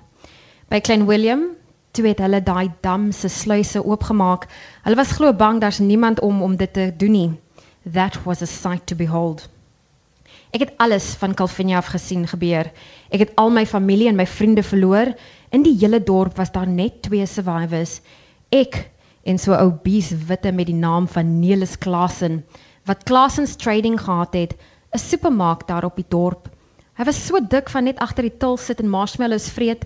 [0.70, 1.56] By Klein Willem
[1.90, 4.46] toe het hulle daai dam se sluise oopgemaak.
[4.86, 7.30] Hulle was glo bang daar's niemand om om dit te doen nie.
[7.84, 9.48] That was a sight to behold.
[10.50, 12.70] Ek het alles van Calvinia af gesien gebeur.
[13.10, 15.12] Ek het al my familie en my vriende verloor.
[15.52, 18.00] In die hele dorp was daar net twee survivors.
[18.48, 18.90] Ek
[19.24, 22.44] en so 'n ou bies witte met die naam van Nelis Klasen
[22.88, 24.54] wat Klasens Trading gehad het,
[24.94, 26.48] 'n supermark daar op die dorp.
[26.96, 29.84] Hy was so dik van net agter die til sit en marshmallows vreet.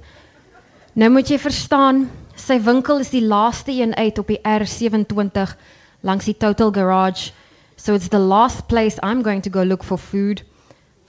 [0.95, 5.57] Nou moet jy verstaan, sy winkel is die laaste een uit op die R27
[6.01, 7.33] langs die Total Garage.
[7.83, 10.45] So it's the last place I'm going to go look for food.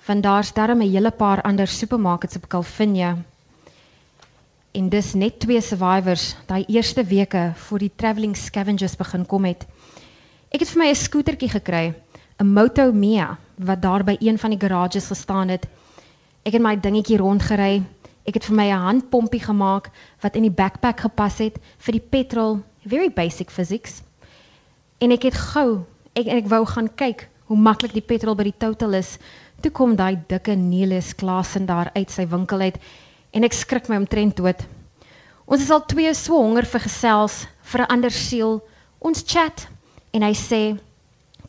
[0.07, 3.17] Van daar's darem 'n hele paar ander supermarkets op Calvinia.
[4.71, 9.67] En dis net twee survivors daai eerste weke voor die travelling scavengers begin kom het.
[10.49, 11.93] Ek het vir my 'n skootertjie gekry,
[12.41, 15.67] 'n Moto Mia wat daar by een van die garages gestaan het.
[16.43, 17.83] Ek het my dingetjie rondgery.
[18.25, 22.07] Ek het vir my 'n handpompie gemaak wat in die backpack gepas het vir die
[22.09, 24.01] petrol, very basic physics.
[24.97, 25.85] En ek het gou,
[26.15, 29.17] ek ek wou gaan kyk hoe maklik die petrol by die total is.
[29.61, 32.77] Toe kom daai dikke Nelis Klasen daar uit sy winkel uit
[33.33, 34.61] en ek skrik my omtrent dood.
[35.49, 38.61] Ons is al twee so honger vir gesels, vir 'n ander siel.
[39.01, 39.67] Ons chat
[40.13, 40.79] en hy sê: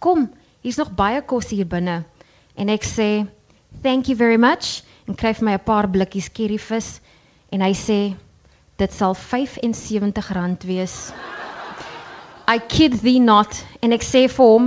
[0.00, 0.30] "Kom,
[0.62, 2.04] hier's nog baie kos hier binne."
[2.56, 3.26] En ek sê:
[3.82, 7.00] "Thank you very much." En kry vir my 'n paar blikkies curryvis
[7.52, 8.16] en hy sê:
[8.78, 11.12] "Dit sal R75 wees."
[12.46, 14.64] I kid thee not en ek sê vir hom: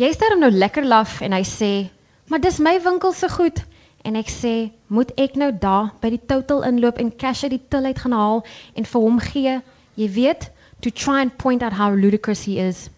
[0.00, 1.90] "Jy's daarom nou lekker laf" en hy sê:
[2.28, 3.60] "Maar dis my winkel se goed."
[4.04, 7.60] En ek sê, "Moet ek nou daar by die total inloop en cash uit die
[7.68, 8.44] till uit gaan haal
[8.74, 9.60] en vir hom gee?
[9.96, 12.88] Jy weet, to try and point out how ludicrous he is."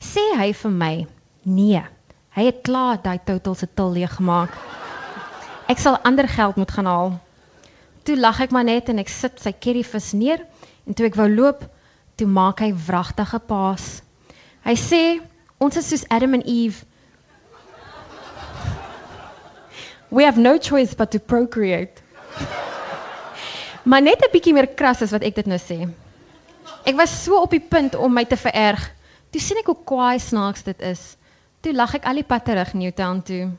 [0.00, 1.06] Sê hy vir my,
[1.44, 1.82] "Nee,
[2.30, 4.56] hy het klaar daai total se till leeg gemaak.
[5.68, 7.20] Ek sal ander geld moet gaan haal."
[8.04, 10.46] Toe lag ek maar net en ek sit sy curryvis neer
[10.86, 11.73] en toe ek wou loop,
[12.16, 14.02] toe maak hy wragtige paas.
[14.64, 15.20] Hy sê,
[15.58, 16.84] "Ons is soos Adam en Eve."
[20.10, 22.02] We have no choice but to procreate.
[23.90, 25.88] maar net 'n bietjie meer kras as wat ek dit nou sê.
[26.84, 28.90] Ek was so op die punt om my te vererg.
[29.30, 31.16] Toe sien ek hoe kwaai snaaks dit is.
[31.60, 33.50] Toe lag ek al die pad terug Newtown toe.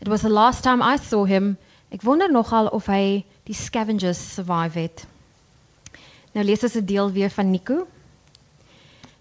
[0.00, 1.56] It was the last time I saw him.
[1.92, 5.06] Ek wonder nogal of hy die scavengers survive het.
[6.38, 7.86] Nou lees ons 'n deel weer van Nico.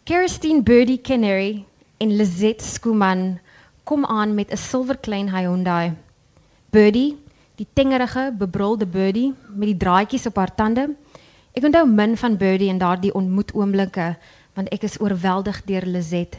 [0.06, 1.66] Kirstine Birdie Canary
[1.98, 3.40] en Lizette Skuman
[3.84, 5.96] kom aan met 'n silwerklein Hyundai.
[6.70, 7.18] Birdie,
[7.56, 10.96] die tengerige, bebrulde Birdie met die draadjies op haar tande.
[11.54, 14.18] Ek onthou min van Birdie en daardie ontmoet oomblikke
[14.54, 16.38] want ek is oorweldig deur Lizette.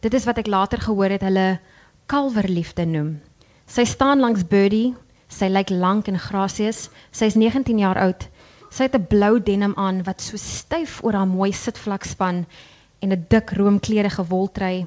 [0.00, 1.60] Dit is wat ek later gehoor het hulle
[2.06, 3.20] kalverliefde noem.
[3.66, 4.94] Sy staan langs Birdie,
[5.28, 6.90] sy lyk lank en grasieus.
[7.10, 8.28] Sy's 19 jaar oud.
[8.70, 12.46] Sy het 'n blou denim aan wat so styf oor haar mooi sitvlak span
[13.02, 14.86] en 'n dik roomkleurige woltrui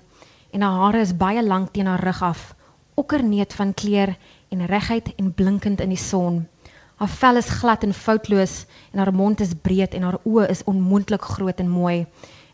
[0.53, 2.55] en haar hare is baie lank teen haar rug af,
[2.95, 4.15] okkerneet van kleur
[4.49, 6.47] en reguit en blinkend in die son.
[6.95, 10.63] Haar vel is glad en foutloos en haar mond is breed en haar oë is
[10.63, 12.05] onmoontlik groot en mooi.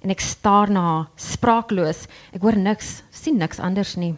[0.02, 2.06] En ek staar na haar, spraakloos.
[2.32, 4.16] Ek hoor niks, sien niks anders nie.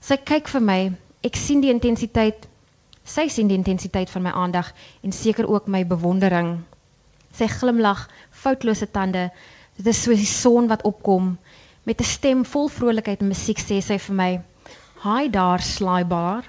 [0.00, 0.80] Sy kyk vir my.
[1.22, 2.48] Ek sien die intensiteit.
[3.04, 4.70] Sy sien die intensiteit van my aandag
[5.04, 6.62] en seker ook my bewondering.
[7.36, 9.28] Sy glimlag, foutlose tande.
[9.76, 11.36] Dit is soos die son wat opkom.
[11.84, 14.40] Met 'n stem vol vrolikheid en musiek sê sy vir my:
[15.04, 16.44] "Haai daar, slaaibaar."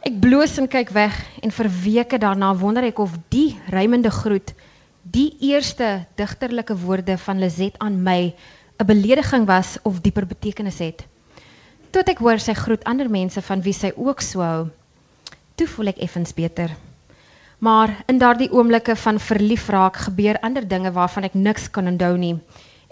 [0.00, 4.54] Ek bloos en kyk weg en vir weke daarna wonder ek of die rymende groet,
[5.02, 8.34] die eerste digterlike woorde van Lizet aan my
[8.78, 11.06] 'n belediging was of dieper betekenis het.
[11.90, 14.70] Tot ek hoor sy groet ander mense van wie sy ook so hou.
[15.56, 16.72] Toe voel ek effens beter.
[17.58, 22.14] Maar in daardie oomblikke van verlief raak gebeur ander dinge waarvan ek niks kan onthou
[22.20, 22.36] nie.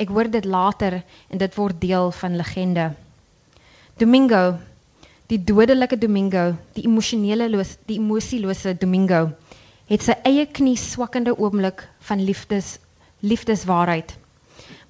[0.01, 2.93] Ek hoor dit later en dit word deel van legende.
[4.01, 4.57] Domingo
[5.33, 9.31] die dodelike Domingo, die emosionele los, die emosielose Domingo,
[9.89, 12.79] het sy eie knie swakkende oomblik van liefdes
[13.25, 14.13] liefdeswaarheid.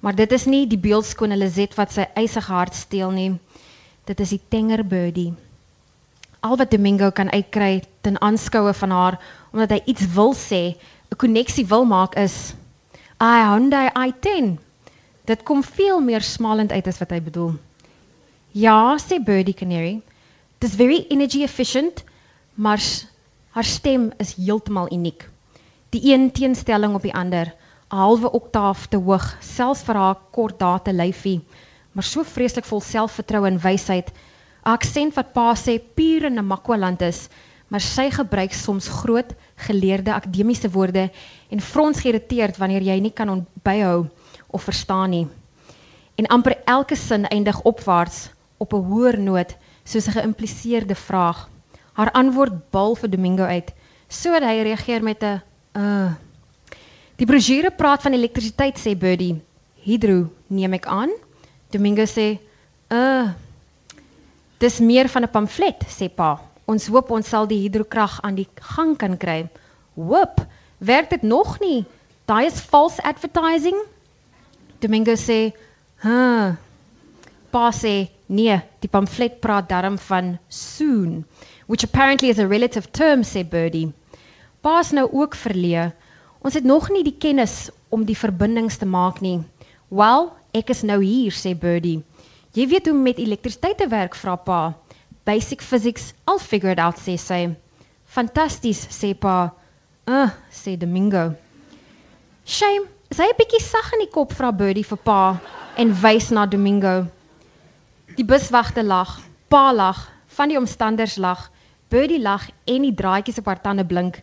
[0.03, 3.29] Maar dit is nie die beeldskone Lizet wat sy eisige hart steel nie.
[4.05, 5.31] Dit is die tenger birdie.
[6.45, 9.15] Al wat Domingo kan uitkry ten aanskoue van haar
[9.51, 10.77] omdat hy iets wil sê,
[11.09, 12.53] 'n koneksie wil maak is
[13.21, 14.57] I Hyundai i10.
[15.25, 17.55] Dit kom veel meer smalend uit as wat hy bedoel.
[18.51, 20.01] Ja, sê Birdie Canary.
[20.59, 22.03] Dis very energy efficient,
[22.53, 22.81] maar
[23.49, 25.29] haar stem is heeltemal uniek.
[25.89, 27.55] Die een teenstelling op die ander,
[27.91, 31.41] 'n halwe oktaaf te hoog, selfs vir haar kort date lyfie,
[31.91, 34.11] maar so vreeslik vol selfvertroue en wysheid.
[34.65, 37.29] 'n Aksent wat pa sê pure Namakwaland is,
[37.69, 39.35] maar sy gebruik soms groot
[39.67, 41.11] geleerde akademiese woorde
[41.49, 44.07] en frons geïrriteerd wanneer jy nie kan byhou
[44.49, 45.27] of verstaan nie.
[46.17, 51.49] En amper elke sin eindig opwaarts op 'n hoër noot soos 'n geïmpliseerde vraag.
[51.93, 53.73] Haar antwoord bal vir Domingo uit,
[54.07, 55.41] sodat hy reageer met 'n
[55.77, 56.13] uh.
[57.17, 59.41] Die brosjure praat van elektrisiteit sê Birdie.
[59.75, 61.09] Hydro, neem ek aan.
[61.69, 62.39] Domingo sê,
[62.91, 63.29] "Uh,
[64.59, 66.39] dis meer van 'n pamflet," sê pa.
[66.65, 69.49] Ons hoop ons sal die hidrokrag aan die gang kan kry.
[69.95, 70.45] Hoop,
[70.77, 71.85] werk dit nog nie?
[72.25, 73.77] Daai is false advertising.
[74.79, 75.53] Domingo sê,
[76.01, 76.55] "Huh."
[77.51, 81.25] Pa sê, "Nee, die pamflet praat daarom van soon."
[81.67, 83.91] which apparently is a relative term, sê Birdie.
[84.61, 85.91] Pa's nou ook verleë.
[86.45, 89.39] Ons het nog nie die kennis om die verbindings te maak nie.
[89.89, 92.03] Wel, ek is nou hier, sê Birdie.
[92.55, 94.59] Jy weet hoe met elektrisiteit te werk, vra pa.
[95.27, 97.49] Basic physics, I'll figure it out, sê sy.
[98.07, 99.49] Fantasties, sê pa.
[100.07, 101.33] Uh, sê Domingo.
[102.47, 105.35] Shame, is hy 'n bietjie sag in die kop, vra Birdie vir pa
[105.75, 107.07] en wys na Domingo.
[108.15, 111.49] Die buswagte lag, pa lag, van die omstanders lag.
[111.89, 114.21] Birdie lag en die draadjies op haar tande blink.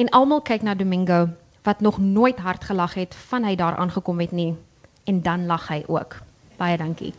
[0.00, 1.28] En almal kyk na Domingo
[1.68, 4.56] wat nog nooit hard gelag het van hy daar aangekom het nie.
[5.04, 6.16] En dan lag hy ook.
[6.56, 7.12] Baie dankie.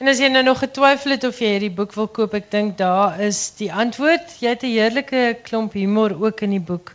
[0.00, 2.78] En as jy nou nog getwyfel het of jy hierdie boek wil koop, ek dink
[2.78, 4.30] daar is die antwoord.
[4.40, 6.94] Jy het 'n heerlike klomp humor ook in die boek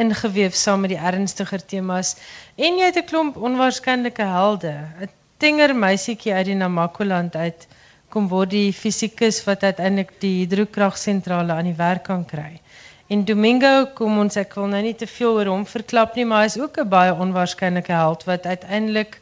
[0.00, 2.14] ingeweef saam met die ernstiger temas
[2.56, 4.72] en jy het 'n klomp onwaarskynlike helde.
[5.04, 7.68] 'n Tinger meisietjie uit die Namakoland uit
[8.08, 12.60] kom word die fisikus wat uiteindelik die hidrokragsentrale aan die werk kan kry.
[13.08, 16.40] En Domingo kom ons ek wil nou nie te veel oor hom verklap nie, maar
[16.40, 19.20] hy is ook 'n baie onwaarskynlike held wat uiteindelik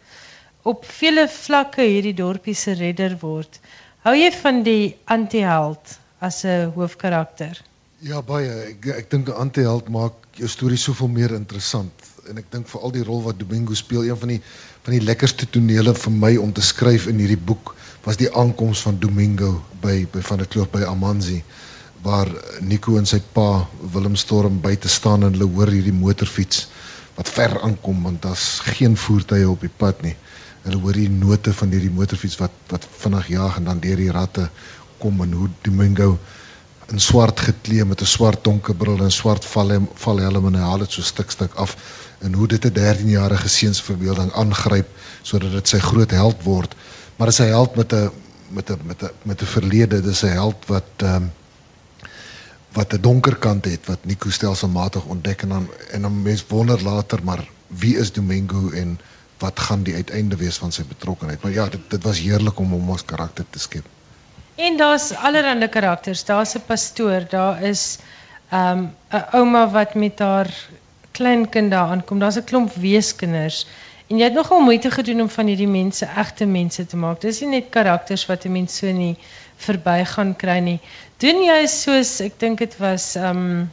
[0.65, 3.61] op vele vlakke hierdie dorpie se redder word.
[4.05, 7.61] Hou jy van die antiheld as 'n hoofkarakter?
[8.01, 8.51] Ja, baie.
[8.71, 11.93] Ek ek dink 'n antiheld maak jou storie soveel meer interessant
[12.31, 14.41] en ek dink veral die rol wat Domingo speel, een van die
[14.85, 18.83] van die lekkerste tonele vir my om te skryf in hierdie boek was die aankoms
[18.85, 21.43] van Domingo by by van der Kloof by Amanzi
[22.05, 22.29] waar
[22.61, 26.67] Nico en sy pa Willem Storm buite staan en hulle hoor hierdie motorfiets
[27.17, 30.17] wat ver aankom want daar's geen voertuie op die pad nie.
[30.65, 34.13] Hulle hoor die note van hierdie motorfiets wat wat vinnig jaag en dan deur die
[34.13, 34.49] ratte
[34.99, 36.19] kom en hoe Domingo
[36.93, 40.85] in swart geklee met 'n swart donker bril en swart valhelm valhelm en hy haal
[40.85, 41.77] dit so stuk stuk af
[42.21, 44.89] en hoe dit 'n 13-jarige seun se verbeelding aangryp
[45.23, 46.75] sodat dit sy groot held word.
[47.17, 48.11] Maar as hy held met 'n
[48.51, 51.33] met 'n met 'n met 'n verlede, dis 'n held wat um,
[52.73, 56.83] wat 'n donker kant het wat Nico stelselmatig ontdek en dan en dan mens wonder
[56.83, 58.99] later maar wie is Domingo en
[59.45, 61.43] wat gaan die uiteinde wees van sy betrokkeheid.
[61.43, 63.87] Maar ja, dit dit was heerlik om hom as karakter te skep.
[64.57, 66.25] En daar's allerlei karakters.
[66.25, 67.99] Daar's 'n pastoor, daar is
[68.51, 70.51] ehm, 'n um, ouma wat met haar
[71.11, 72.19] kleinkind daar aankom.
[72.19, 73.67] Daar's 'n klomp weeskinders.
[74.07, 77.21] En jy het nogal moeite gedoen om van hierdie mense egte mense te maak.
[77.21, 79.17] Dis nie net karakters wat 'n mens so nie
[79.57, 80.81] verbygaan kry nie.
[81.17, 83.71] Doen jy soos ek dink dit was ehm um,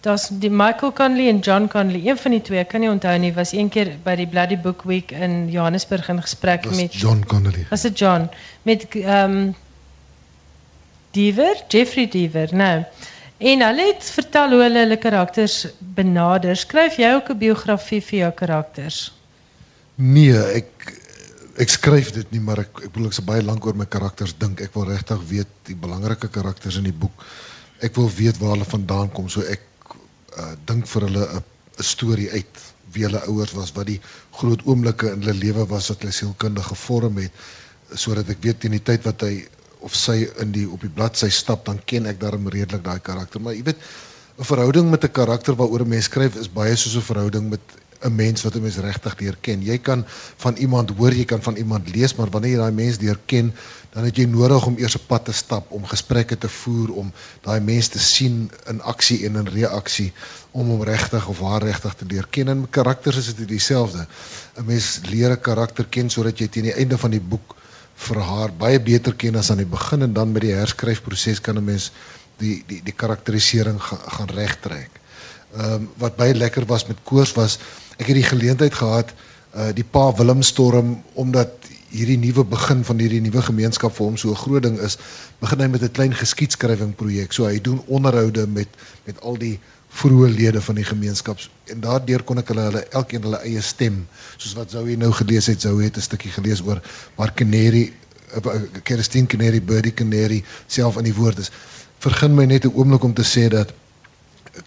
[0.00, 3.32] daar's die Michael Conley en John Conley, een van die twee, kan nie onthou nie,
[3.34, 7.24] was een keer by die Bloody Book Week in Johannesburg in gesprek Was met John
[7.26, 7.66] Connolly.
[7.70, 8.28] Was dit John
[8.62, 9.54] met ehm um,
[11.10, 12.84] Diever, Jeffrey Diever, nou.
[13.38, 16.56] En hulle het vertel hoe hulle hulle karakters benader.
[16.56, 19.12] Skryf jy ook 'n biografie vir jou karakters?
[19.94, 20.94] Nee, ek
[21.56, 24.34] ek skryf dit nie, maar ek ek bedoel ek se baie lank oor my karakters
[24.38, 24.60] dink.
[24.60, 27.24] Ek wil regtig weet die belangrike karakters in die boek.
[27.80, 29.67] Ek wil weet waar hulle vandaan kom, so ek
[30.36, 31.44] uh, dink vir hulle 'n
[31.82, 34.00] storie uit wie hulle ouers was, wat die
[34.32, 37.32] groot oomblikke in hulle lewe was wat hulle sielkundig gevorm het
[37.94, 39.46] sodat ek weet teen die tyd wat hy
[39.80, 43.40] of sy in die op die bladsy stap, dan ken ek daarom redelik daai karakter.
[43.40, 43.80] Maar jy weet,
[44.38, 47.60] 'n verhouding met 'n karakter waaroor 'n mens skryf is baie soos 'n verhouding met
[48.02, 49.62] 'n mens wat 'n mens regtig leer ken.
[49.62, 50.04] Jy kan
[50.36, 53.52] van iemand hoor, jy kan van iemand lees, maar wanneer jy daai mens leer ken,
[53.98, 57.12] dan het jy nodig om eers 'n pad te stap, om gesprekke te voer, om
[57.42, 60.12] daai mens te sien in aksie en in reaksie
[60.50, 62.48] om hom regtig of haar regtig te leer ken.
[62.48, 64.06] En karakters is dit dieselfde.
[64.56, 67.56] 'n Mens leer 'n karakter ken sodat jy teen die einde van die boek
[67.94, 71.56] vir haar baie beter ken as aan die begin en dan met die herskryfproses kan
[71.56, 71.90] 'n mens
[72.38, 74.90] die die die karakterisering ga, gaan regtrek.
[75.56, 77.58] Ehm um, wat baie lekker was met Koors was
[77.98, 79.10] ek het die geleentheid gehad
[79.54, 81.50] uh die pa Willem Storm omdat
[81.90, 84.98] hierdie nuwe begin van hierdie nuwe gemeenskap vir hom so 'n groot ding is,
[85.40, 87.32] begin hy met 'n klein geskiedskrywing projek.
[87.32, 88.68] So hy doen onderhoude met
[89.06, 89.58] met al die
[89.88, 91.38] vroeë lede van die gemeenskap.
[91.72, 94.06] En daardeur kon ek hulle hulle elkeen hulle eie stem.
[94.36, 96.80] Soos wat Zoe nou gelees het Zoe het 'n stukkie gelees oor
[97.16, 97.92] Mark Canary
[98.84, 101.50] Kerstin Canary Birdie Canary self in die woord is.
[102.04, 103.72] Vergun my net 'n oomblik om te sê dat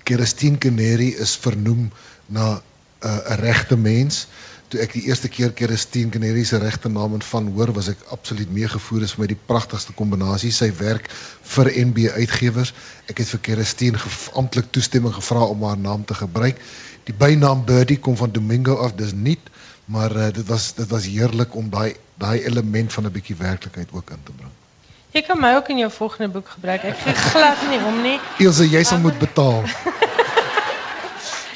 [0.03, 1.91] Kerstin Canary is vernoem
[2.25, 2.61] na
[3.01, 4.27] 'n uh, regte mens
[4.71, 8.01] toe ek die eerste keer Kerstin Canary se regte naam en van hoor was ek
[8.15, 11.11] absoluut meegevoer is vir my die pragtigste kombinasie sy werk
[11.55, 12.73] vir NB uitgewers
[13.11, 13.99] ek het vir Kerstin
[14.39, 16.61] amptelik toestemming gevra om haar naam te gebruik
[17.09, 19.37] die bynaam Birdie kom van Domingo af dis nie
[19.91, 23.89] Maar uh, dit was dit was heerlik om daai daai element van 'n bietjie werklikheid
[23.91, 24.51] ook in te bring.
[25.11, 26.83] Jy kan my ook in jou volgende boek gebruik.
[26.83, 28.19] Ek gee glad nie om nie.
[28.37, 29.63] Ilse, jy sal moet betaal.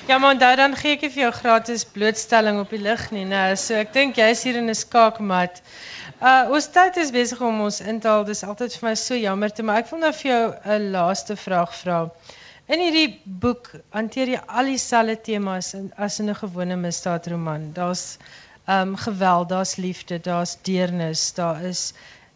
[0.07, 3.23] Ja, maar dan, dan gee ek vir jou gratis blootstelling op die lig nie.
[3.25, 5.63] Nou, so ek dink jy's hier in 'n skaakmat.
[6.21, 8.25] Uh ons tyd is besig om ons in te haal.
[8.27, 10.43] Dis altyd vir my so jammer te, maar ek wil nou vir jou
[10.75, 11.97] 'n laaste vraag vra.
[12.67, 17.73] In hierdie boek hanteer jy al dieselfde temas as in 'n gewone misdaadroman.
[17.73, 18.17] Daar's
[18.69, 21.93] um, geweld, daar's liefde, daar's deernis, daar is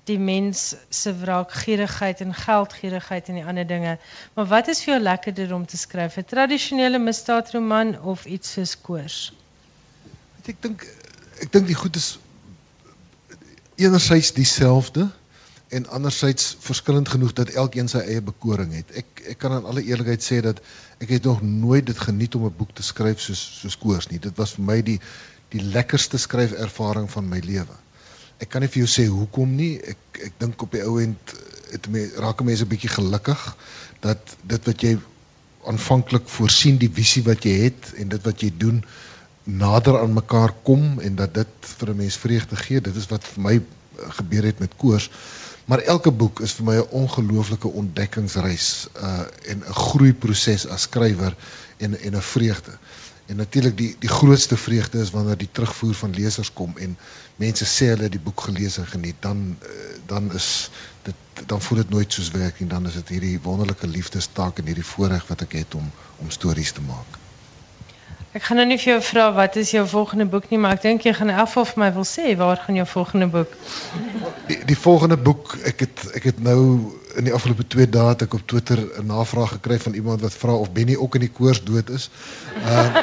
[0.10, 3.98] die mens se wraakgierigheid en geldgierigheid en die ander dinge.
[4.34, 6.18] Maar wat is vir jou lekkerder om te skryf?
[6.18, 9.20] 'n Tradisionele misdaadroman of iets soos Koors?
[10.46, 10.88] Ek dink
[11.40, 12.18] ek dink die goed is
[13.80, 15.10] enerzijds dieselfde
[15.68, 18.98] en anderzijds verschillend genoeg dat elkeen zijn eigen bekoring heeft.
[18.98, 20.66] Ik, ik kan in alle eerlijkheid zeggen dat
[20.98, 24.22] ik het nog nooit het geniet om een boek te schrijven zoals, zoals Koers niet.
[24.22, 25.00] Dit was voor mij die,
[25.48, 27.76] die lekkerste schrijfervaring van mijn leven.
[28.40, 29.88] Ik kan niet voor jou zeggen hoe kom niet.
[29.88, 31.34] Ik, ik denk op je oude eind
[31.70, 33.56] het me, raken mensen een beetje gelukkig
[34.00, 35.00] dat dit wat jij
[35.66, 38.86] aanvankelijk voorzien, die visie wat je hebt en dit wat je doet,
[39.44, 42.82] nader aan mekaar kom en dat dit vir 'n mens vreugde gee.
[42.82, 43.62] Dit is wat vir my
[43.96, 45.12] gebeur het met koers.
[45.66, 51.36] Maar elke boek is vir my 'n ongelooflike ontdekkingsreis uh en 'n groeiproses as skrywer
[51.78, 52.72] en en 'n vreugde.
[53.30, 56.98] En natuurlik die die grootste vreugde is wanneer die terugvoer van lesers kom en
[57.36, 60.70] mense sê hulle het die boek gelees en geniet, dan uh, dan is
[61.06, 64.74] dit dan voel dit nooit soos werk nie, dan is dit hierdie wonderlike liefdestaak en
[64.74, 67.19] hierdie voorreg wat ek het om om stories te maak.
[68.32, 70.82] Ik ga nou niet voor jou vragen wat is jouw volgende boek niet, maar ik
[70.82, 73.54] denk je gaat in voor mij wil zeggen waar gaan jouw volgende boek?
[74.48, 76.80] Die, die volgende boek, ik het ik het nou
[77.16, 80.58] in die afgelopen twee dagen ek op Twitter een navraag gekregen van iemand wat vrouw
[80.58, 82.10] of Benny ook in die koers dood is.
[82.58, 82.96] Uh,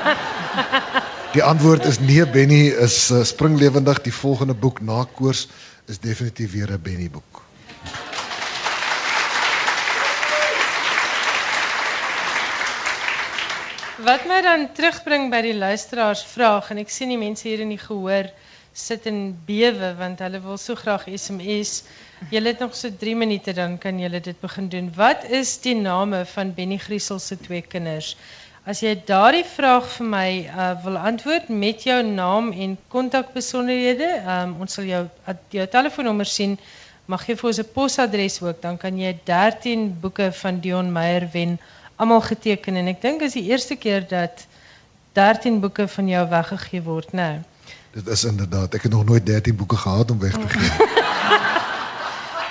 [1.33, 4.01] die antwoord is nee, Benny is uh, springlewendig.
[4.01, 5.49] Die volgende boek na koers
[5.87, 7.46] is definitief weer een Benny boek.
[14.07, 17.79] Wat mij dan terugbrengt bij die luisteraarsvraag, en ik zie die mensen hier in die
[17.79, 18.31] gehoor
[18.73, 21.83] zitten beven, want hulle wil zo graag SMS.
[22.31, 24.93] Jullie het nog zo drie minuten, dan kan jullie dit beginnen doen.
[24.95, 28.17] Wat is die naam van Benny Griesels twee kinders?
[28.67, 34.31] Als jij daar die vraag voor mij uh, wil antwoorden met jouw naam en contactbesonderheden,
[34.31, 35.07] um, ons zal jou,
[35.49, 36.59] jou telefoonnummer zien,
[37.05, 41.61] mag je voor zijn postadres ook, dan kan je 13 boeken van Dion Meyer winnen
[41.97, 44.47] allemaal geteken en ik denk is die eerste keer dat
[45.13, 47.13] 13 boeken van jou weggegeven wordt.
[47.13, 47.39] Nou.
[47.91, 48.75] Dit is inderdaad.
[48.75, 50.89] Ik heb nog nooit 13 boeken gehad om weg te geven.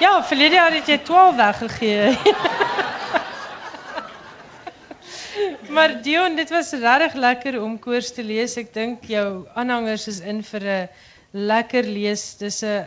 [0.05, 2.17] ja, verleden jaar heb je 12 weggegeven.
[5.75, 8.61] maar Dion, dit was regtig lekker om koers te lezen.
[8.61, 10.87] Ik denk jouw aanhangers is in voor een
[11.31, 12.37] lekker lees.
[12.37, 12.79] Dus uh,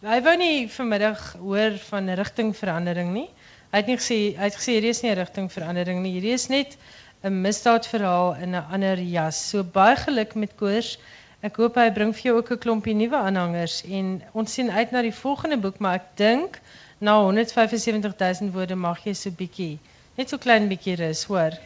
[0.00, 3.30] hy wou nie vanmiddag hoor van rigtingverandering nie.
[3.74, 6.12] Hy het nie gesê hy het gesê hier is nie 'n rigtingverandering nie.
[6.20, 6.76] Hier is net
[7.24, 9.48] 'n misdaadverhaal in 'n ander jas.
[9.50, 10.98] So baie geluk met koers.
[11.42, 14.90] Ek hoop hy bring vir jou ook 'n klompie nuwe aanhangers en ons sien uit
[14.90, 16.60] na die volgende boek, maar ek dink
[16.98, 19.78] na 175000 woorde mag jy so bietjie
[20.16, 21.58] net so klein bietjie rus, hoor.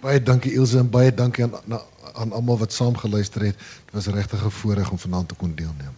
[0.00, 1.80] Baie dankie Ilse en baie dankie aan na,
[2.14, 3.56] aan almal wat saam geluister het.
[3.56, 5.96] Dit was regtig 'n voorreg om vanaand te kon deelneem.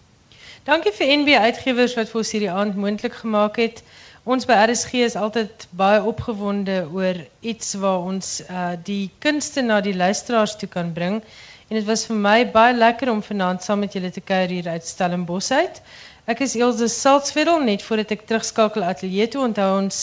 [0.69, 3.83] Dankie vir NB Uitgewers wat vir ons hierdie aand moontlik gemaak het.
[4.29, 9.79] Ons by RSG is altyd baie opgewonde oor iets waar ons uh, die kunste na
[9.81, 11.22] die luisteraars toe kan bring.
[11.70, 14.68] En dit was vir my baie lekker om vanaand saam met julle te kuier hier
[14.68, 15.81] uit Stellenbosch uit.
[16.29, 19.47] Ek is Elsje Salzveld net voordat ek terugskakel ateljee toe.
[19.47, 20.03] Onthou ons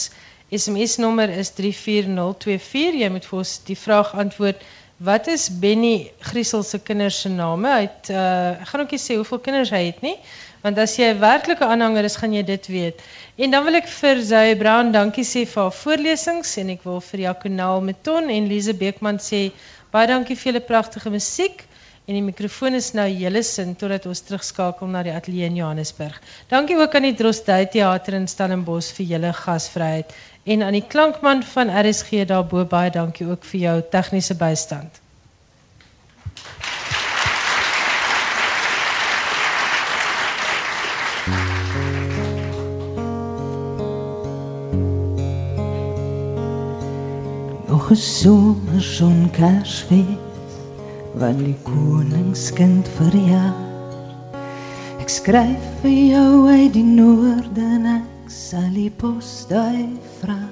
[0.50, 2.98] SMS nommer is 34024.
[3.04, 4.66] Jy moet vir ons die vraag antwoord
[5.06, 7.68] wat is Benny Griesel se kinders se name?
[7.68, 10.16] Hy het uh, ek ook sê hoeveel kinders hy het nie.
[10.66, 13.02] Want as jy 'n werklike aanhanger is, gaan jy dit weet.
[13.38, 16.98] En dan wil ek vir Zoe Brown dankie sê vir haar voorlesings en ek wil
[17.08, 19.52] vir Jaconaal Meton en Lise Beekman sê
[19.94, 21.62] baie dankie vir julle pragtige musiek
[22.08, 26.18] en die mikrofoon is nou julle sin totdat ons terugskakel na die ateljee in Johannesburg.
[26.50, 30.18] Dankie ook aan die Drostdy Theater in Stellenbosch vir julle gasvryheid
[30.50, 35.05] en aan die klankman van RSG daarbo baie dankie ook vir jou tegniese bystand.
[47.86, 50.18] Nog 'n somerson kersfees
[51.14, 53.54] want die koningskind verjaar.
[54.98, 59.46] Ek skryf vir jou uit die noorde en ek sal die pos
[60.18, 60.42] vra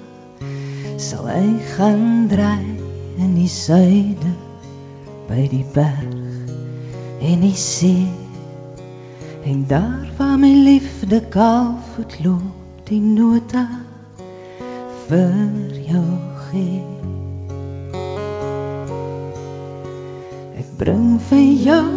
[0.97, 2.79] sal hy gaan draai
[3.19, 4.31] in die suide
[5.27, 6.15] by die berg
[7.19, 8.07] en die see.
[9.43, 13.67] En daar waar my liefde kaalvoet loop die nota
[15.09, 15.35] vir
[15.91, 16.07] jou
[16.47, 17.14] gee
[20.79, 21.91] bring vir jou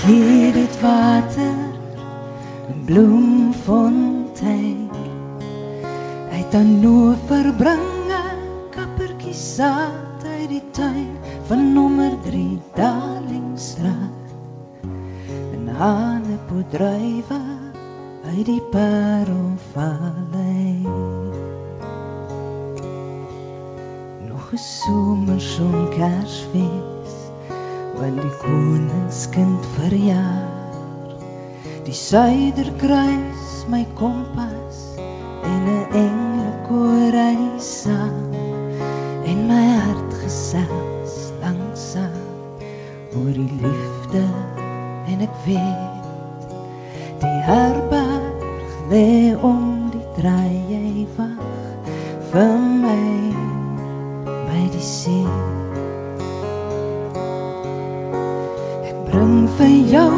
[0.05, 1.55] hier dit water
[2.69, 4.89] 'n bloemfontein.
[6.31, 8.23] Uit 'n nuwe verbringe
[8.75, 11.17] kappertjie saad uit die tuin
[11.47, 14.27] van nommer 3 Darlingstraat
[15.53, 17.60] en hane podrywe
[18.37, 20.81] uit die Parelvallei
[24.27, 27.13] nog 'n somerson kersfees
[27.99, 30.49] want die koningskind verjaar.
[31.83, 34.77] Die suiderkruis my kompas
[35.43, 37.13] en 'n engelkoor
[37.57, 38.31] saam
[39.25, 42.21] en my hart gesels langsam
[43.15, 44.25] oor die liefde
[45.11, 46.03] en ek weet
[47.19, 48.00] die herberg
[48.91, 51.39] lê om die draai jy wag
[52.31, 53.03] vir my
[54.25, 55.27] by die see.
[58.89, 60.15] Ek bring vir jou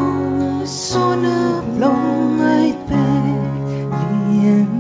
[0.74, 4.74] sonneblom uit Bethlehem.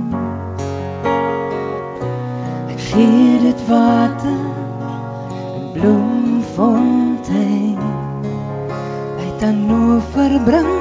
[2.73, 4.43] Ek gee dit water 'n
[5.77, 7.77] bloemfontein
[9.21, 10.72] uit 'n nuwe verbringe